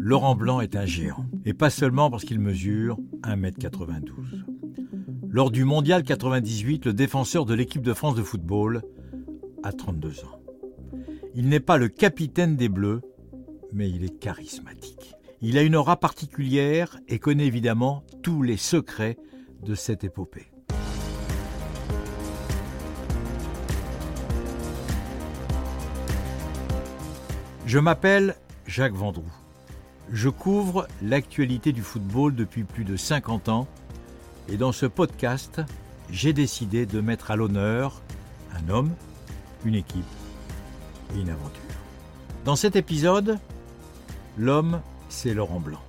Laurent 0.00 0.36
Blanc 0.36 0.60
est 0.60 0.76
un 0.76 0.86
géant. 0.86 1.26
Et 1.44 1.54
pas 1.54 1.70
seulement 1.70 2.08
parce 2.08 2.24
qu'il 2.24 2.38
mesure 2.38 2.98
1m92. 3.22 4.44
Lors 5.28 5.50
du 5.50 5.64
Mondial 5.64 6.04
98, 6.04 6.86
le 6.86 6.92
défenseur 6.92 7.44
de 7.44 7.52
l'équipe 7.52 7.82
de 7.82 7.92
France 7.92 8.14
de 8.14 8.22
football 8.22 8.82
a 9.64 9.72
32 9.72 10.20
ans. 10.24 10.40
Il 11.34 11.48
n'est 11.48 11.60
pas 11.60 11.78
le 11.78 11.88
capitaine 11.88 12.56
des 12.56 12.68
Bleus, 12.68 13.02
mais 13.72 13.90
il 13.90 14.04
est 14.04 14.18
charismatique. 14.18 15.16
Il 15.40 15.58
a 15.58 15.62
une 15.62 15.76
aura 15.76 15.98
particulière 15.98 16.96
et 17.08 17.18
connaît 17.18 17.46
évidemment 17.46 18.04
tous 18.22 18.42
les 18.42 18.56
secrets 18.56 19.18
de 19.64 19.74
cette 19.74 20.04
épopée. 20.04 20.46
Je 27.66 27.78
m'appelle 27.80 28.36
Jacques 28.66 28.94
Vendroux. 28.94 29.37
Je 30.12 30.30
couvre 30.30 30.88
l'actualité 31.02 31.72
du 31.72 31.82
football 31.82 32.34
depuis 32.34 32.64
plus 32.64 32.84
de 32.84 32.96
50 32.96 33.50
ans 33.50 33.68
et 34.48 34.56
dans 34.56 34.72
ce 34.72 34.86
podcast, 34.86 35.60
j'ai 36.10 36.32
décidé 36.32 36.86
de 36.86 37.02
mettre 37.02 37.30
à 37.30 37.36
l'honneur 37.36 38.00
un 38.54 38.70
homme, 38.70 38.94
une 39.66 39.74
équipe 39.74 40.04
et 41.14 41.20
une 41.20 41.28
aventure. 41.28 41.60
Dans 42.46 42.56
cet 42.56 42.74
épisode, 42.74 43.38
l'homme, 44.38 44.80
c'est 45.10 45.34
Laurent 45.34 45.60
Blanc. 45.60 45.82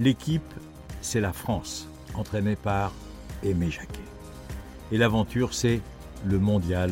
L'équipe, 0.00 0.54
c'est 1.02 1.20
la 1.20 1.34
France, 1.34 1.86
entraînée 2.14 2.56
par 2.56 2.92
Aimé 3.42 3.70
Jacquet. 3.70 4.00
Et 4.90 4.96
l'aventure, 4.96 5.52
c'est 5.52 5.82
le 6.24 6.38
Mondial 6.38 6.90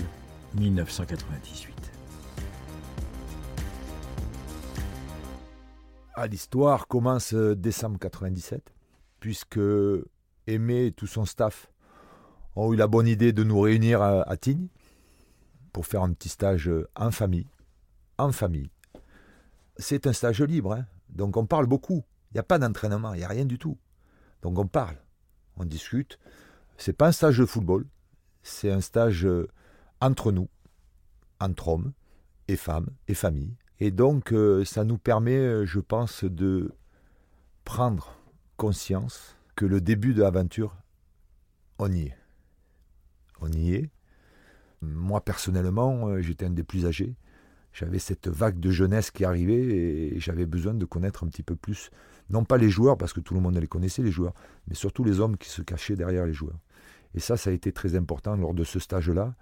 1998. 0.58 1.95
L'histoire 6.24 6.88
commence 6.88 7.34
euh, 7.34 7.54
décembre 7.54 7.98
97, 7.98 8.72
puisque 9.20 9.60
Aimé 10.46 10.86
et 10.86 10.92
tout 10.92 11.06
son 11.06 11.26
staff 11.26 11.70
ont 12.54 12.72
eu 12.72 12.76
la 12.76 12.86
bonne 12.86 13.06
idée 13.06 13.34
de 13.34 13.44
nous 13.44 13.60
réunir 13.60 14.00
à, 14.00 14.22
à 14.22 14.36
Tignes 14.38 14.68
pour 15.72 15.84
faire 15.84 16.02
un 16.02 16.12
petit 16.14 16.30
stage 16.30 16.68
euh, 16.70 16.88
en 16.96 17.10
famille. 17.10 17.46
En 18.16 18.32
famille. 18.32 18.70
C'est 19.76 20.06
un 20.06 20.14
stage 20.14 20.40
libre, 20.40 20.72
hein. 20.72 20.86
donc 21.10 21.36
on 21.36 21.44
parle 21.44 21.66
beaucoup. 21.66 22.02
Il 22.30 22.34
n'y 22.34 22.40
a 22.40 22.44
pas 22.44 22.58
d'entraînement, 22.58 23.12
il 23.12 23.18
n'y 23.18 23.24
a 23.24 23.28
rien 23.28 23.44
du 23.44 23.58
tout. 23.58 23.76
Donc 24.40 24.58
on 24.58 24.66
parle, 24.66 24.96
on 25.58 25.66
discute. 25.66 26.18
C'est 26.78 26.94
pas 26.94 27.08
un 27.08 27.12
stage 27.12 27.38
de 27.38 27.44
football, 27.44 27.84
c'est 28.42 28.70
un 28.70 28.80
stage 28.80 29.26
euh, 29.26 29.48
entre 30.00 30.32
nous, 30.32 30.48
entre 31.40 31.68
hommes 31.68 31.92
et 32.48 32.56
femmes 32.56 32.88
et 33.06 33.14
familles. 33.14 33.54
Et 33.78 33.90
donc, 33.90 34.32
euh, 34.32 34.64
ça 34.64 34.84
nous 34.84 34.98
permet, 34.98 35.36
euh, 35.36 35.66
je 35.66 35.80
pense, 35.80 36.24
de 36.24 36.72
prendre 37.64 38.18
conscience 38.56 39.36
que 39.54 39.66
le 39.66 39.80
début 39.80 40.14
de 40.14 40.22
l'aventure, 40.22 40.74
on 41.78 41.92
y 41.92 42.02
est. 42.02 42.16
On 43.40 43.52
y 43.52 43.74
est. 43.74 43.90
Moi, 44.80 45.20
personnellement, 45.20 46.08
euh, 46.08 46.22
j'étais 46.22 46.46
un 46.46 46.50
des 46.50 46.62
plus 46.62 46.86
âgés. 46.86 47.16
J'avais 47.72 47.98
cette 47.98 48.28
vague 48.28 48.58
de 48.58 48.70
jeunesse 48.70 49.10
qui 49.10 49.26
arrivait 49.26 49.60
et 49.60 50.20
j'avais 50.20 50.46
besoin 50.46 50.72
de 50.72 50.86
connaître 50.86 51.24
un 51.24 51.28
petit 51.28 51.42
peu 51.42 51.56
plus, 51.56 51.90
non 52.30 52.44
pas 52.44 52.56
les 52.56 52.70
joueurs, 52.70 52.96
parce 52.96 53.12
que 53.12 53.20
tout 53.20 53.34
le 53.34 53.40
monde 53.40 53.58
les 53.58 53.66
connaissait, 53.66 54.02
les 54.02 54.10
joueurs, 54.10 54.32
mais 54.66 54.74
surtout 54.74 55.04
les 55.04 55.20
hommes 55.20 55.36
qui 55.36 55.50
se 55.50 55.60
cachaient 55.60 55.96
derrière 55.96 56.24
les 56.24 56.32
joueurs. 56.32 56.58
Et 57.14 57.20
ça, 57.20 57.36
ça 57.36 57.50
a 57.50 57.52
été 57.52 57.72
très 57.72 57.94
important 57.94 58.34
lors 58.34 58.54
de 58.54 58.64
ce 58.64 58.78
stage-là, 58.78 59.34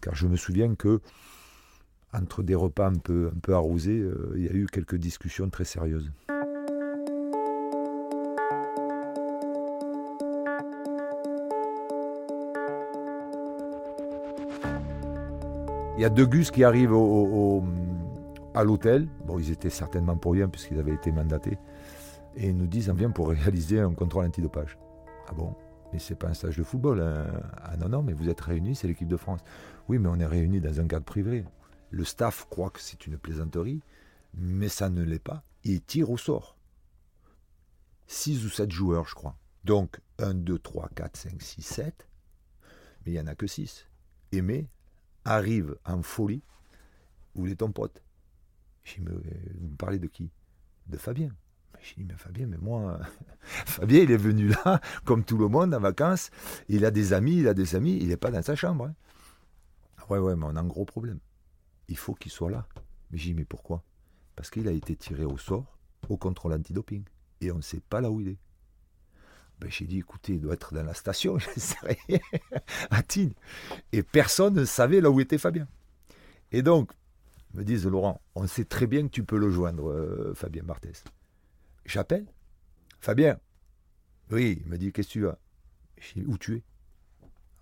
car 0.00 0.14
je 0.14 0.26
me 0.26 0.36
souviens 0.36 0.74
que 0.74 1.02
entre 2.14 2.42
des 2.42 2.54
repas 2.54 2.88
un 2.88 2.94
peu, 2.94 3.30
un 3.34 3.38
peu 3.40 3.54
arrosés, 3.54 3.98
euh, 4.00 4.32
il 4.36 4.44
y 4.44 4.48
a 4.48 4.52
eu 4.52 4.66
quelques 4.66 4.96
discussions 4.96 5.48
très 5.50 5.64
sérieuses. 5.64 6.10
Il 15.96 16.00
y 16.02 16.04
a 16.04 16.10
deux 16.10 16.26
gus 16.26 16.50
qui 16.50 16.64
arrivent 16.64 16.92
au- 16.92 17.62
à 18.54 18.64
l'hôtel. 18.64 19.08
Bon, 19.26 19.38
ils 19.38 19.50
étaient 19.50 19.70
certainement 19.70 20.16
pour 20.16 20.32
rien 20.32 20.48
puisqu'ils 20.48 20.78
avaient 20.78 20.94
été 20.94 21.12
mandatés. 21.12 21.58
Et 22.36 22.48
ils 22.48 22.56
nous 22.56 22.66
disent 22.66 22.90
on 22.90 22.94
vient 22.94 23.10
pour 23.10 23.28
réaliser 23.30 23.80
un 23.80 23.92
contrôle 23.92 24.24
antidopage. 24.24 24.76
Ah 25.28 25.32
bon 25.36 25.54
Mais 25.92 25.98
c'est 25.98 26.16
pas 26.16 26.28
un 26.28 26.34
stage 26.34 26.56
de 26.56 26.62
football. 26.64 27.02
Ah 27.62 27.76
non, 27.78 27.88
non, 27.88 28.02
mais 28.02 28.12
vous 28.12 28.28
êtes 28.28 28.40
réunis, 28.40 28.74
c'est 28.74 28.88
l'équipe 28.88 29.08
de 29.08 29.16
France. 29.16 29.40
Oui, 29.88 29.98
mais 29.98 30.08
on 30.08 30.18
est 30.18 30.26
réunis 30.26 30.60
dans 30.60 30.80
un 30.80 30.86
cadre 30.86 31.04
privé. 31.04 31.44
Le 31.90 32.04
staff 32.04 32.46
croit 32.48 32.70
que 32.70 32.80
c'est 32.80 33.06
une 33.06 33.18
plaisanterie, 33.18 33.80
mais 34.34 34.68
ça 34.68 34.90
ne 34.90 35.02
l'est 35.02 35.18
pas. 35.18 35.44
Il 35.64 35.80
tire 35.82 36.10
au 36.10 36.18
sort. 36.18 36.56
6 38.06 38.44
ou 38.44 38.50
7 38.50 38.70
joueurs, 38.70 39.06
je 39.06 39.14
crois. 39.14 39.36
Donc, 39.64 40.00
1, 40.18 40.34
2, 40.34 40.58
3, 40.58 40.90
4, 40.94 41.16
5, 41.16 41.42
6, 41.42 41.62
7. 41.62 42.08
Mais 43.04 43.12
il 43.12 43.14
n'y 43.14 43.20
en 43.20 43.26
a 43.26 43.34
que 43.34 43.46
6. 43.46 43.86
Aimé 44.32 44.68
arrive 45.24 45.76
en 45.84 46.02
folie. 46.02 46.42
Où 47.34 47.46
est 47.46 47.56
ton 47.56 47.72
pote? 47.72 48.02
J'ai 48.84 49.00
dit, 49.00 49.06
mais 49.06 49.12
vous 49.58 49.68
me 49.68 49.76
parlez 49.76 49.98
de 49.98 50.06
qui? 50.06 50.30
De 50.86 50.98
Fabien. 50.98 51.30
J'ai 51.80 51.94
dit, 51.96 52.04
mais 52.04 52.16
Fabien, 52.16 52.46
mais 52.46 52.58
moi, 52.58 53.00
Fabien, 53.40 54.02
il 54.02 54.10
est 54.10 54.16
venu 54.16 54.48
là, 54.48 54.80
comme 55.04 55.24
tout 55.24 55.38
le 55.38 55.48
monde, 55.48 55.74
en 55.74 55.80
vacances. 55.80 56.30
Il 56.68 56.84
a 56.84 56.90
des 56.90 57.12
amis, 57.12 57.38
il 57.38 57.48
a 57.48 57.54
des 57.54 57.74
amis, 57.74 57.98
il 58.00 58.08
n'est 58.08 58.16
pas 58.16 58.30
dans 58.30 58.42
sa 58.42 58.54
chambre. 58.54 58.86
hein. 58.86 58.94
Ouais, 60.10 60.18
ouais, 60.18 60.36
mais 60.36 60.44
on 60.44 60.56
a 60.56 60.60
un 60.60 60.66
gros 60.66 60.84
problème. 60.84 61.18
Il 61.88 61.96
faut 61.96 62.14
qu'il 62.14 62.32
soit 62.32 62.50
là. 62.50 62.66
Mais 63.10 63.18
j'ai 63.18 63.30
dit, 63.30 63.34
mais 63.34 63.44
pourquoi? 63.44 63.82
Parce 64.36 64.50
qu'il 64.50 64.66
a 64.68 64.72
été 64.72 64.96
tiré 64.96 65.24
au 65.24 65.38
sort 65.38 65.74
au 66.08 66.16
contrôle 66.16 66.52
antidoping. 66.52 67.04
Et 67.40 67.50
on 67.50 67.56
ne 67.56 67.62
sait 67.62 67.80
pas 67.80 68.00
là 68.00 68.10
où 68.10 68.20
il 68.20 68.28
est. 68.28 68.38
Ben, 69.60 69.70
j'ai 69.70 69.86
dit, 69.86 69.98
écoutez, 69.98 70.34
il 70.34 70.40
doit 70.40 70.54
être 70.54 70.74
dans 70.74 70.82
la 70.82 70.94
station, 70.94 71.38
je 71.38 71.48
ne 71.48 71.60
sais 71.60 71.76
rien, 71.82 72.18
à 72.90 73.02
Tignes. 73.02 73.34
Et 73.92 74.02
personne 74.02 74.54
ne 74.54 74.64
savait 74.64 75.00
là 75.00 75.10
où 75.10 75.20
était 75.20 75.38
Fabien. 75.38 75.68
Et 76.52 76.62
donc, 76.62 76.90
me 77.54 77.62
disent, 77.62 77.86
Laurent, 77.86 78.20
on 78.34 78.46
sait 78.46 78.64
très 78.64 78.86
bien 78.86 79.02
que 79.04 79.12
tu 79.12 79.24
peux 79.24 79.38
le 79.38 79.50
joindre, 79.50 79.90
euh, 79.90 80.34
Fabien 80.34 80.64
Barthès. 80.64 81.04
J'appelle. 81.86 82.26
Fabien. 83.00 83.38
Oui, 84.30 84.60
il 84.64 84.70
me 84.70 84.76
dit, 84.76 84.92
qu'est-ce 84.92 85.08
que 85.08 85.12
tu 85.12 85.28
as? 85.28 85.38
J'ai 85.98 86.20
dit, 86.20 86.26
où 86.26 86.36
tu 86.36 86.56
es? 86.56 86.62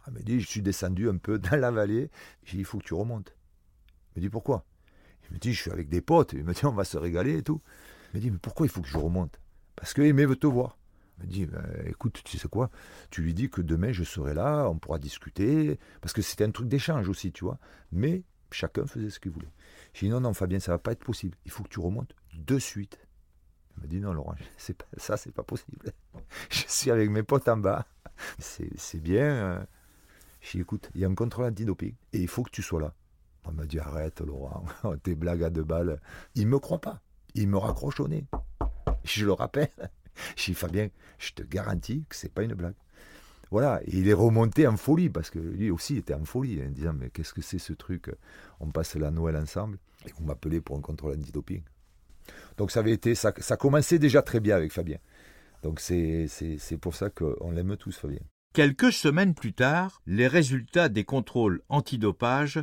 Ah, 0.04 0.06
Il 0.08 0.14
me 0.14 0.20
dit, 0.20 0.40
je 0.40 0.48
suis 0.48 0.62
descendu 0.62 1.08
un 1.08 1.18
peu 1.18 1.38
dans 1.38 1.60
la 1.60 1.70
vallée. 1.70 2.10
J'ai 2.44 2.52
dit, 2.52 2.60
il 2.60 2.64
faut 2.64 2.78
que 2.78 2.84
tu 2.84 2.94
remontes. 2.94 3.36
Il 4.14 4.20
me 4.20 4.26
dit, 4.26 4.30
pourquoi? 4.30 4.64
Il 5.30 5.34
me 5.34 5.38
dit, 5.38 5.52
je 5.52 5.60
suis 5.60 5.70
avec 5.70 5.88
des 5.88 6.00
potes. 6.00 6.32
Il 6.32 6.44
me 6.44 6.52
dit, 6.52 6.64
on 6.66 6.72
va 6.72 6.84
se 6.84 6.98
régaler 6.98 7.38
et 7.38 7.42
tout. 7.42 7.60
Il 8.12 8.16
me 8.16 8.22
dit, 8.22 8.30
mais 8.30 8.38
pourquoi 8.38 8.66
il 8.66 8.68
faut 8.68 8.82
que 8.82 8.88
je 8.88 8.98
remonte? 8.98 9.40
Parce 9.76 9.94
que 9.94 10.02
Aimé 10.02 10.26
veut 10.26 10.36
te 10.36 10.46
voir. 10.46 10.78
Il 11.18 11.26
me 11.26 11.32
dit, 11.32 11.46
ben, 11.46 11.64
écoute, 11.86 12.20
tu 12.24 12.38
sais 12.38 12.48
quoi? 12.48 12.70
Tu 13.10 13.22
lui 13.22 13.34
dis 13.34 13.48
que 13.48 13.62
demain 13.62 13.92
je 13.92 14.04
serai 14.04 14.34
là, 14.34 14.68
on 14.68 14.78
pourra 14.78 14.98
discuter. 14.98 15.78
Parce 16.00 16.12
que 16.12 16.22
c'était 16.22 16.44
un 16.44 16.50
truc 16.50 16.68
d'échange 16.68 17.08
aussi, 17.08 17.32
tu 17.32 17.44
vois. 17.44 17.58
Mais 17.92 18.22
chacun 18.50 18.86
faisait 18.86 19.10
ce 19.10 19.20
qu'il 19.20 19.30
voulait. 19.30 19.52
J'ai 19.94 20.06
dit, 20.06 20.12
non, 20.12 20.20
non, 20.20 20.34
Fabien, 20.34 20.60
ça 20.60 20.72
va 20.72 20.78
pas 20.78 20.92
être 20.92 21.04
possible. 21.04 21.36
Il 21.44 21.50
faut 21.50 21.62
que 21.62 21.68
tu 21.68 21.80
remontes 21.80 22.14
de 22.34 22.58
suite. 22.58 22.98
Il 23.76 23.84
me 23.84 23.88
dit, 23.88 24.00
non, 24.00 24.12
Laurent, 24.12 24.34
pas, 24.34 24.84
ça, 24.98 25.16
c'est 25.16 25.32
pas 25.32 25.42
possible. 25.42 25.92
Je 26.50 26.64
suis 26.66 26.90
avec 26.90 27.08
mes 27.10 27.22
potes 27.22 27.48
en 27.48 27.56
bas. 27.56 27.86
C'est 28.38 29.00
bien. 29.00 29.24
euh. 29.24 29.64
J'ai 30.40 30.58
dit, 30.58 30.62
écoute, 30.62 30.90
il 30.94 31.00
y 31.00 31.04
a 31.04 31.08
un 31.08 31.14
contrôle 31.14 31.46
antidoping 31.46 31.94
et 32.12 32.20
il 32.20 32.28
faut 32.28 32.42
que 32.42 32.50
tu 32.50 32.62
sois 32.62 32.80
là. 32.80 32.94
On 33.44 33.52
m'a 33.52 33.66
dit, 33.66 33.78
arrête, 33.78 34.20
Laurent, 34.20 34.64
tes 35.02 35.14
blagues 35.14 35.42
à 35.42 35.50
deux 35.50 35.64
balles. 35.64 36.00
Il 36.34 36.46
me 36.46 36.58
croit 36.58 36.80
pas. 36.80 37.00
Il 37.34 37.48
me 37.48 37.58
raccroche 37.58 38.00
au 38.00 38.08
nez. 38.08 38.26
Je 39.04 39.24
le 39.24 39.32
rappelle. 39.32 39.70
J'ai 40.36 40.52
dit, 40.52 40.58
Fabien, 40.58 40.88
je 41.18 41.32
te 41.32 41.42
garantis 41.42 42.04
que 42.08 42.16
c'est 42.16 42.32
pas 42.32 42.42
une 42.42 42.54
blague. 42.54 42.74
Voilà, 43.50 43.82
il 43.86 44.08
est 44.08 44.14
remonté 44.14 44.66
en 44.66 44.76
folie, 44.76 45.10
parce 45.10 45.28
que 45.28 45.38
lui 45.38 45.70
aussi 45.70 45.96
était 45.96 46.14
en 46.14 46.24
folie, 46.24 46.62
en 46.62 46.70
disant, 46.70 46.94
mais 46.98 47.10
qu'est-ce 47.10 47.34
que 47.34 47.42
c'est 47.42 47.58
ce 47.58 47.74
truc? 47.74 48.10
On 48.60 48.70
passe 48.70 48.94
la 48.94 49.10
Noël 49.10 49.36
ensemble, 49.36 49.78
et 50.06 50.12
vous 50.16 50.24
m'appelez 50.24 50.60
pour 50.60 50.76
un 50.76 50.80
contrôle 50.80 51.18
antidoping. 51.18 51.62
Donc 52.56 52.70
ça 52.70 52.80
avait 52.80 52.92
été, 52.92 53.14
ça, 53.14 53.34
ça 53.38 53.56
commençait 53.56 53.98
déjà 53.98 54.22
très 54.22 54.40
bien 54.40 54.56
avec 54.56 54.72
Fabien. 54.72 54.98
Donc 55.62 55.80
c'est 55.80 56.28
pour 56.80 56.94
ça 56.94 57.10
qu'on 57.10 57.50
l'aime 57.50 57.76
tous, 57.76 57.96
Fabien. 57.96 58.20
Quelques 58.54 58.92
semaines 58.92 59.34
plus 59.34 59.52
tard, 59.52 60.02
les 60.06 60.28
résultats 60.28 60.88
des 60.88 61.04
contrôles 61.04 61.62
antidopage 61.68 62.62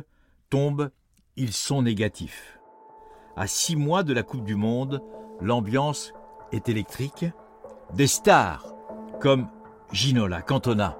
tombent, 0.50 0.90
ils 1.36 1.52
sont 1.52 1.82
négatifs. 1.82 2.58
À 3.36 3.46
six 3.46 3.76
mois 3.76 4.02
de 4.02 4.12
la 4.12 4.22
Coupe 4.22 4.44
du 4.44 4.56
Monde, 4.56 5.02
l'ambiance 5.40 6.12
est 6.52 6.68
électrique. 6.68 7.24
Des 7.94 8.08
stars 8.08 8.74
comme 9.20 9.48
Ginola, 9.92 10.42
Cantona, 10.42 10.98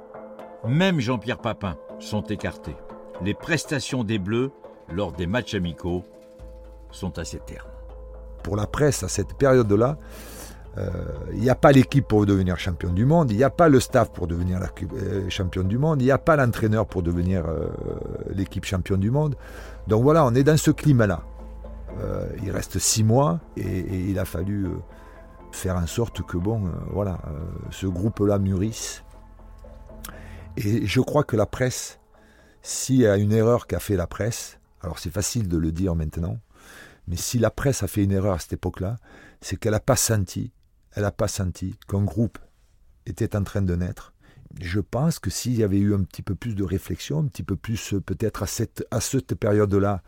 même 0.67 1.00
Jean-Pierre 1.00 1.41
Papin 1.41 1.76
sont 1.99 2.23
écartés. 2.23 2.76
Les 3.23 3.35
prestations 3.35 4.05
des 4.05 4.19
Bleus 4.19 4.52
lors 4.88 5.12
des 5.12 5.26
matchs 5.26 5.55
amicaux 5.55 6.05
sont 6.91 7.19
à 7.19 7.25
ses 7.25 7.41
termes. 7.41 7.69
Pour 8.43 8.56
la 8.56 8.67
presse, 8.67 9.02
à 9.02 9.08
cette 9.08 9.35
période-là, 9.35 9.99
il 11.33 11.41
n'y 11.41 11.51
a 11.51 11.55
pas 11.55 11.73
l'équipe 11.73 12.07
pour 12.07 12.25
devenir 12.27 12.59
champion 12.59 12.93
du 12.93 13.05
monde, 13.05 13.31
il 13.31 13.37
n'y 13.37 13.45
a 13.45 13.51
pas 13.51 13.69
le 13.69 13.81
staff 13.81 14.13
pour 14.13 14.27
devenir 14.27 14.61
euh, 14.95 15.29
champion 15.29 15.65
du 15.65 15.79
monde, 15.79 16.01
il 16.01 16.05
n'y 16.05 16.11
a 16.11 16.19
pas 16.19 16.37
l'entraîneur 16.37 16.87
pour 16.87 17.03
devenir 17.03 17.45
euh, 17.47 17.67
l'équipe 18.31 18.65
championne 18.65 19.01
du 19.01 19.11
monde. 19.11 19.35
Donc 19.89 20.03
voilà, 20.03 20.25
on 20.25 20.35
est 20.35 20.45
dans 20.45 20.57
ce 20.57 20.71
climat-là. 20.71 21.23
Euh, 21.99 22.29
il 22.43 22.51
reste 22.51 22.79
six 22.79 23.05
mois 23.05 23.41
et, 23.57 24.09
il 24.11 24.19
a 24.19 24.25
fallu 24.25 24.67
euh, 24.67 24.71
faire 25.53 25.77
en 25.77 25.87
sorte 25.87 26.23
que 26.23 26.37
bon, 26.37 26.67
euh, 26.67 26.71
voilà, 26.93 27.19
ce 27.71 27.87
groupe-là 27.87 28.39
mûrisse. 28.39 29.03
Et 30.57 30.87
je 30.87 31.01
crois 31.01 31.25
que 31.25 31.37
la 31.37 31.47
presse, 31.47 31.99
s'il 32.63 32.97
y 32.97 33.07
a 33.07 33.17
une 33.17 33.33
erreur 33.33 33.67
qu'a 33.67 33.81
fait 33.81 33.97
la 33.97 34.07
presse, 34.07 34.59
alors 34.83 34.99
c'est 34.99 35.13
facile 35.13 35.49
de 35.49 35.57
le 35.57 35.73
dire 35.73 35.95
maintenant, 35.95 36.39
mais 37.07 37.17
si 37.17 37.39
la 37.39 37.51
presse 37.51 37.83
a 37.83 37.87
fait 37.87 38.05
une 38.05 38.13
erreur 38.13 38.35
à 38.35 38.39
cette 38.39 38.55
époque-là, 38.55 38.97
c'est 39.41 39.57
qu'elle 39.57 39.73
n'a 39.73 39.81
pas 39.81 39.97
senti, 39.97 40.53
elle 41.00 41.06
n'a 41.06 41.12
pas 41.12 41.29
senti 41.29 41.75
qu'un 41.88 42.05
groupe 42.05 42.38
était 43.06 43.35
en 43.35 43.43
train 43.43 43.62
de 43.62 43.75
naître. 43.75 44.12
Je 44.61 44.81
pense 44.81 45.19
que 45.19 45.31
s'il 45.31 45.56
y 45.56 45.62
avait 45.62 45.79
eu 45.79 45.94
un 45.94 46.02
petit 46.05 46.20
peu 46.20 46.35
plus 46.35 46.55
de 46.55 46.62
réflexion, 46.62 47.20
un 47.20 47.26
petit 47.26 47.43
peu 47.43 47.56
plus 47.56 47.94
peut-être 48.05 48.43
à 48.43 48.47
cette, 48.47 48.87
à 48.91 49.00
cette 49.00 49.35
période-là, 49.35 50.02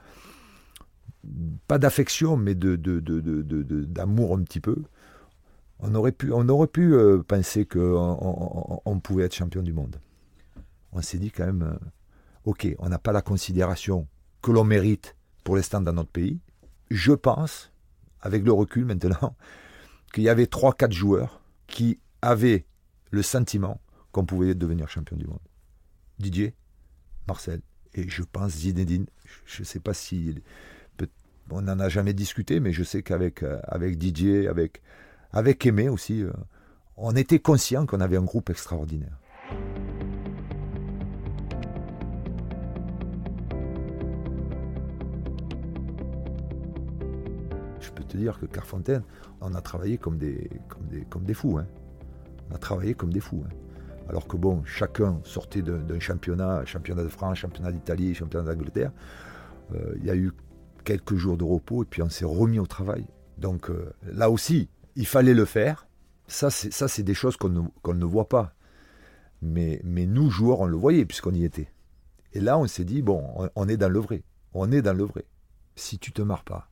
pas 1.67 1.79
d'affection, 1.79 2.37
mais 2.37 2.55
de, 2.55 2.77
d'amour 2.77 4.37
un 4.37 4.43
petit 4.43 4.61
peu, 4.61 4.77
on 5.79 5.95
aurait 5.95 6.13
pu, 6.13 6.95
euh, 6.95 7.23
penser 7.23 7.65
qu'on 7.65 8.81
on, 8.85 9.01
pouvait 9.01 9.25
être 9.25 9.35
champion 9.35 9.63
du 9.63 9.73
monde. 9.73 9.97
On 10.93 11.01
s'est 11.01 11.19
dit 11.19 11.31
quand 11.31 11.47
même, 11.47 11.63
euh, 11.63 11.87
ok, 12.45 12.69
on 12.79 12.91
n'a 12.91 12.99
pas 12.99 13.13
la 13.13 13.23
considération 13.23 14.07
que 14.43 14.51
l'on 14.51 14.65
mérite 14.65 15.17
pour 15.43 15.57
l'instant 15.57 15.81
dans 15.81 15.95
notre 15.95 16.11
pays. 16.11 16.39
Je 16.91 17.13
pense, 17.13 17.73
avec 18.21 18.45
le 18.45 18.53
recul 18.53 18.85
maintenant, 18.85 19.35
qu'il 20.13 20.25
y 20.25 20.29
avait 20.29 20.45
3-4 20.45 20.93
joueurs 20.93 21.43
qui 21.67 21.99
avaient 22.21 22.67
le 23.11 23.23
sentiment 23.23 23.81
qu'on 24.13 24.25
pouvait 24.25 24.55
devenir 24.55 24.89
champion 24.89 25.17
du 25.17 25.27
monde. 25.27 25.41
Didier, 26.19 26.55
Marcel, 27.27 27.63
et 27.95 28.09
je 28.09 28.23
pense 28.23 28.53
Zinedine. 28.53 29.07
Je 29.47 29.63
ne 29.63 29.65
sais 29.65 29.81
pas 29.81 29.95
si 29.95 30.35
on 31.51 31.63
n'en 31.63 31.79
a 31.81 31.89
jamais 31.89 32.15
discuté, 32.15 32.61
mais 32.61 32.73
je 32.73 32.83
sais 32.83 33.03
qu'avec 33.03 33.43
euh, 33.43 33.61
Didier, 33.95 34.49
avec, 34.49 34.83
avec 35.33 35.65
Aimé 35.67 35.89
aussi, 35.89 36.23
euh, 36.23 36.33
on 36.97 37.15
était 37.17 37.39
conscient 37.39 37.87
qu'on 37.87 38.01
avait 38.01 38.17
un 38.17 38.23
groupe 38.23 38.51
extraordinaire. 38.51 39.19
Te 48.13 48.17
dire 48.19 48.39
que 48.39 48.47
Carfontaine, 48.47 49.03
on 49.41 49.55
a 49.55 49.61
travaillé 49.61 49.99
comme 49.99 50.19
des, 50.19 50.51
comme 50.69 50.87
des, 50.87 51.03
comme 51.03 51.25
des 51.25 51.35
fous. 51.35 51.59
Hein. 51.59 51.67
On 52.51 52.55
a 52.55 52.59
travaillé 52.59 52.95
comme 52.95 53.13
des 53.13 53.21
fous. 53.21 53.43
Hein. 53.47 53.55
Alors 54.09 54.27
que 54.27 54.37
bon, 54.37 54.63
chacun 54.65 55.21
sortait 55.25 55.63
d'un 55.63 56.01
championnat, 56.01 56.65
championnat 56.67 57.03
de 57.03 57.09
France, 57.09 57.39
championnat 57.39 57.73
d'Italie, 57.73 58.15
championnat 58.15 58.53
d'Angleterre. 58.53 58.93
Euh, 59.75 59.95
il 59.99 60.05
y 60.05 60.11
a 60.11 60.17
eu 60.17 60.33
quelques 60.85 61.15
jours 61.15 61.37
de 61.37 61.45
repos 61.45 61.85
et 61.85 61.87
puis 61.87 62.03
on 62.03 62.11
s'est 62.11 62.25
remis 62.25 62.59
au 62.59 62.67
travail. 62.67 63.07
Donc 63.39 63.71
euh, 63.71 63.93
là 64.03 64.31
aussi, 64.31 64.69
il 64.97 65.07
fallait 65.07 65.35
le 65.35 65.45
faire. 65.45 65.87
Ça, 66.27 66.51
c'est 66.51 67.03
des 67.03 67.15
choses 67.15 67.37
qu'on 67.37 67.49
ne, 67.51 68.05
voit 68.05 68.29
pas. 68.29 68.55
Mais, 69.43 69.81
mais, 69.85 70.07
nous, 70.07 70.31
joueurs, 70.31 70.61
on 70.61 70.67
le 70.67 70.77
voyait 70.77 71.05
puisqu'on 71.05 71.35
y 71.35 71.45
était. 71.45 71.69
Et 72.33 72.41
là, 72.41 72.59
on 72.59 72.67
s'est 72.67 72.85
dit, 72.85 73.03
bon, 73.03 73.51
on, 73.55 73.69
est 73.69 73.77
dans 73.77 73.91
le 73.91 73.99
vrai. 73.99 74.23
On 74.55 74.73
est 74.73 74.81
dans 74.81 74.97
le 74.97 75.05
vrai. 75.05 75.27
Si 75.75 75.99
tu 75.99 76.13
te 76.13 76.23
marres 76.23 76.45
pas, 76.45 76.71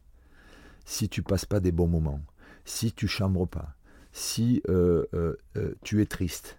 si 0.85 1.09
tu 1.09 1.23
passes 1.23 1.47
pas 1.47 1.61
des 1.61 1.73
bons 1.73 1.89
moments, 1.89 2.21
si 2.65 2.93
tu 2.93 3.09
chambres 3.09 3.47
pas, 3.47 3.75
si 4.13 4.63
euh, 4.69 5.07
euh, 5.15 5.37
tu 5.83 6.03
es 6.03 6.07
triste. 6.07 6.59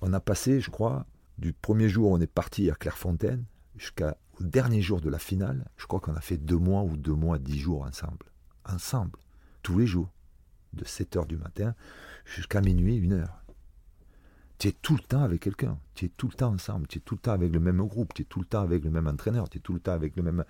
On 0.00 0.12
a 0.12 0.20
passé, 0.20 0.60
je 0.60 0.70
crois, 0.70 1.06
du 1.38 1.52
premier 1.52 1.88
jour 1.88 2.10
où 2.10 2.14
on 2.14 2.20
est 2.20 2.26
parti 2.26 2.70
à 2.70 2.74
Clairefontaine 2.74 3.44
jusqu'à 3.76 4.16
dernier 4.40 4.80
jour 4.82 5.00
de 5.00 5.10
la 5.10 5.18
finale, 5.18 5.68
je 5.76 5.86
crois 5.86 6.00
qu'on 6.00 6.14
a 6.14 6.20
fait 6.20 6.36
deux 6.36 6.56
mois 6.56 6.82
ou 6.82 6.96
deux 6.96 7.14
mois, 7.14 7.38
dix 7.38 7.58
jours 7.58 7.82
ensemble. 7.82 8.26
Ensemble. 8.64 9.18
Tous 9.62 9.78
les 9.78 9.86
jours. 9.86 10.10
De 10.72 10.84
7 10.84 11.16
heures 11.16 11.26
du 11.26 11.36
matin 11.36 11.74
jusqu'à 12.24 12.60
minuit, 12.60 12.96
une 12.96 13.14
heure. 13.14 13.42
Tu 14.60 14.68
es 14.68 14.72
tout 14.72 14.94
le 14.94 15.02
temps 15.02 15.22
avec 15.22 15.40
quelqu'un. 15.40 15.78
Tu 15.94 16.04
es 16.04 16.08
tout 16.10 16.28
le 16.28 16.34
temps 16.34 16.52
ensemble. 16.52 16.86
Tu 16.86 16.98
es 16.98 17.00
tout 17.00 17.14
le 17.14 17.20
temps 17.20 17.32
avec 17.32 17.50
le 17.50 17.60
même 17.60 17.82
groupe. 17.86 18.12
Tu 18.12 18.22
es 18.22 18.24
tout 18.26 18.40
le 18.40 18.44
temps 18.44 18.60
avec 18.60 18.84
le 18.84 18.90
même 18.90 19.06
entraîneur. 19.06 19.48
Tu 19.48 19.56
es 19.56 19.60
tout 19.60 19.72
le 19.72 19.80
temps 19.80 19.92
avec 19.92 20.16
le 20.16 20.22
même 20.22 20.44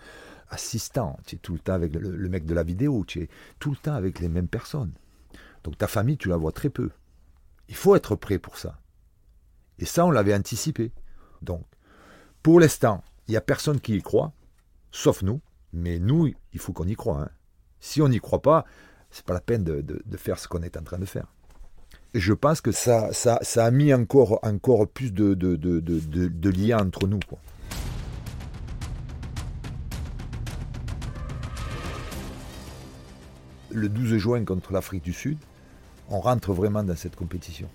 assistant. 0.49 1.17
Tu 1.27 1.37
es 1.37 1.39
tout 1.39 1.53
le 1.53 1.61
temps 1.61 1.75
avec 1.75 1.95
le, 1.95 2.29
mec 2.29 2.45
de 2.45 2.53
la 2.53 2.65
vidéo. 2.65 3.05
Tu 3.07 3.21
es 3.21 3.29
tout 3.61 3.71
le 3.71 3.77
temps 3.77 3.95
avec 3.95 4.19
les 4.19 4.29
mêmes 4.29 4.49
personnes. 4.49 4.93
Donc 5.63 5.79
ta 5.79 5.87
famille, 5.87 6.17
tu 6.17 6.29
la 6.29 6.37
vois 6.37 6.51
très 6.51 6.71
peu. 6.71 6.91
Il 7.69 7.77
faut 7.77 7.95
être 7.95 8.17
prêt 8.17 8.41
pour 8.41 8.59
ça. 8.59 8.81
Et 9.79 9.85
ça, 9.85 10.05
on 10.05 10.11
l'avait 10.11 10.35
anticipé. 10.35 10.91
Donc, 11.41 11.65
pour 12.43 12.59
l'instant, 12.59 13.05
il 13.29 13.31
n'y 13.31 13.37
a 13.37 13.41
personne 13.41 13.81
qui 13.81 13.95
y 13.95 14.03
croit, 14.03 14.33
sauf 14.91 15.23
nous. 15.23 15.41
Mais 15.73 16.01
nous, 16.01 16.33
il 16.53 16.59
faut 16.59 16.73
qu'on 16.73 16.89
y 16.89 16.97
croit. 16.97 17.23
Hein. 17.23 17.31
Si 17.79 18.03
on 18.03 18.09
n'y 18.09 18.19
croit 18.19 18.43
pas, 18.43 18.65
c'est 19.13 19.25
pas 19.25 19.35
la 19.35 19.41
peine 19.41 19.63
de, 19.63 20.17
faire 20.17 20.41
ce 20.41 20.49
qu'on 20.49 20.63
est 20.63 20.77
en 20.77 20.83
train 20.83 20.99
de 20.99 21.05
faire. 21.05 21.29
Je 22.15 22.33
pense 22.33 22.61
que 22.61 22.73
ça, 22.73 23.11
a 23.57 23.71
mis 23.71 23.95
encore, 23.95 24.41
plus 24.93 25.13
de, 25.13 25.35
de, 25.35 26.51
liens 26.51 26.81
entre 26.81 27.07
nous. 27.07 27.21
Le 33.71 33.89
12 33.89 34.17
juin 34.17 34.45
contre 34.45 34.73
l'Afrique 34.73 35.05
du 35.05 35.13
Sud, 35.13 35.39
on 36.09 36.19
rentre 36.19 36.53
vraiment 36.53 36.83
dans 36.83 36.97
cette 36.97 37.15
compétition 37.15 37.69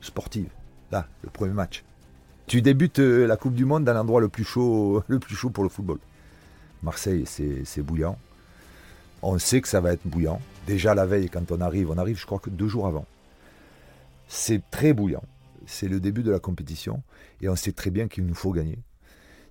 sportive. 0.00 0.48
Là, 0.92 1.08
le 1.22 1.30
premier 1.30 1.52
match. 1.52 1.82
Tu 2.46 2.62
débutes 2.62 3.00
euh, 3.00 3.26
la 3.26 3.36
Coupe 3.36 3.54
du 3.54 3.64
Monde 3.64 3.84
dans 3.84 3.94
l'endroit 3.94 4.20
le 4.20 4.28
plus 4.28 4.44
chaud, 4.44 5.02
le 5.08 5.18
plus 5.18 5.34
chaud 5.34 5.50
pour 5.50 5.64
le 5.64 5.70
football. 5.70 5.98
Marseille, 6.84 7.24
c'est 7.26 7.82
bouillant. 7.82 8.16
On 9.22 9.38
sait 9.38 9.60
que 9.60 9.68
ça 9.68 9.80
va 9.80 9.94
être 9.94 10.06
bouillant. 10.06 10.40
Déjà 10.68 10.94
la 10.94 11.06
veille, 11.06 11.30
quand 11.30 11.50
on 11.50 11.60
arrive, 11.60 11.90
on 11.90 11.98
arrive, 11.98 12.20
je 12.20 12.26
crois 12.26 12.38
que 12.38 12.50
deux 12.50 12.68
jours 12.68 12.86
avant. 12.86 13.06
C'est 14.26 14.62
très 14.70 14.92
bouillant. 14.92 15.24
C'est 15.66 15.88
le 15.88 16.00
début 16.00 16.22
de 16.22 16.30
la 16.30 16.40
compétition 16.40 17.02
et 17.40 17.48
on 17.48 17.56
sait 17.56 17.72
très 17.72 17.90
bien 17.90 18.08
qu'il 18.08 18.26
nous 18.26 18.34
faut 18.34 18.52
gagner. 18.52 18.78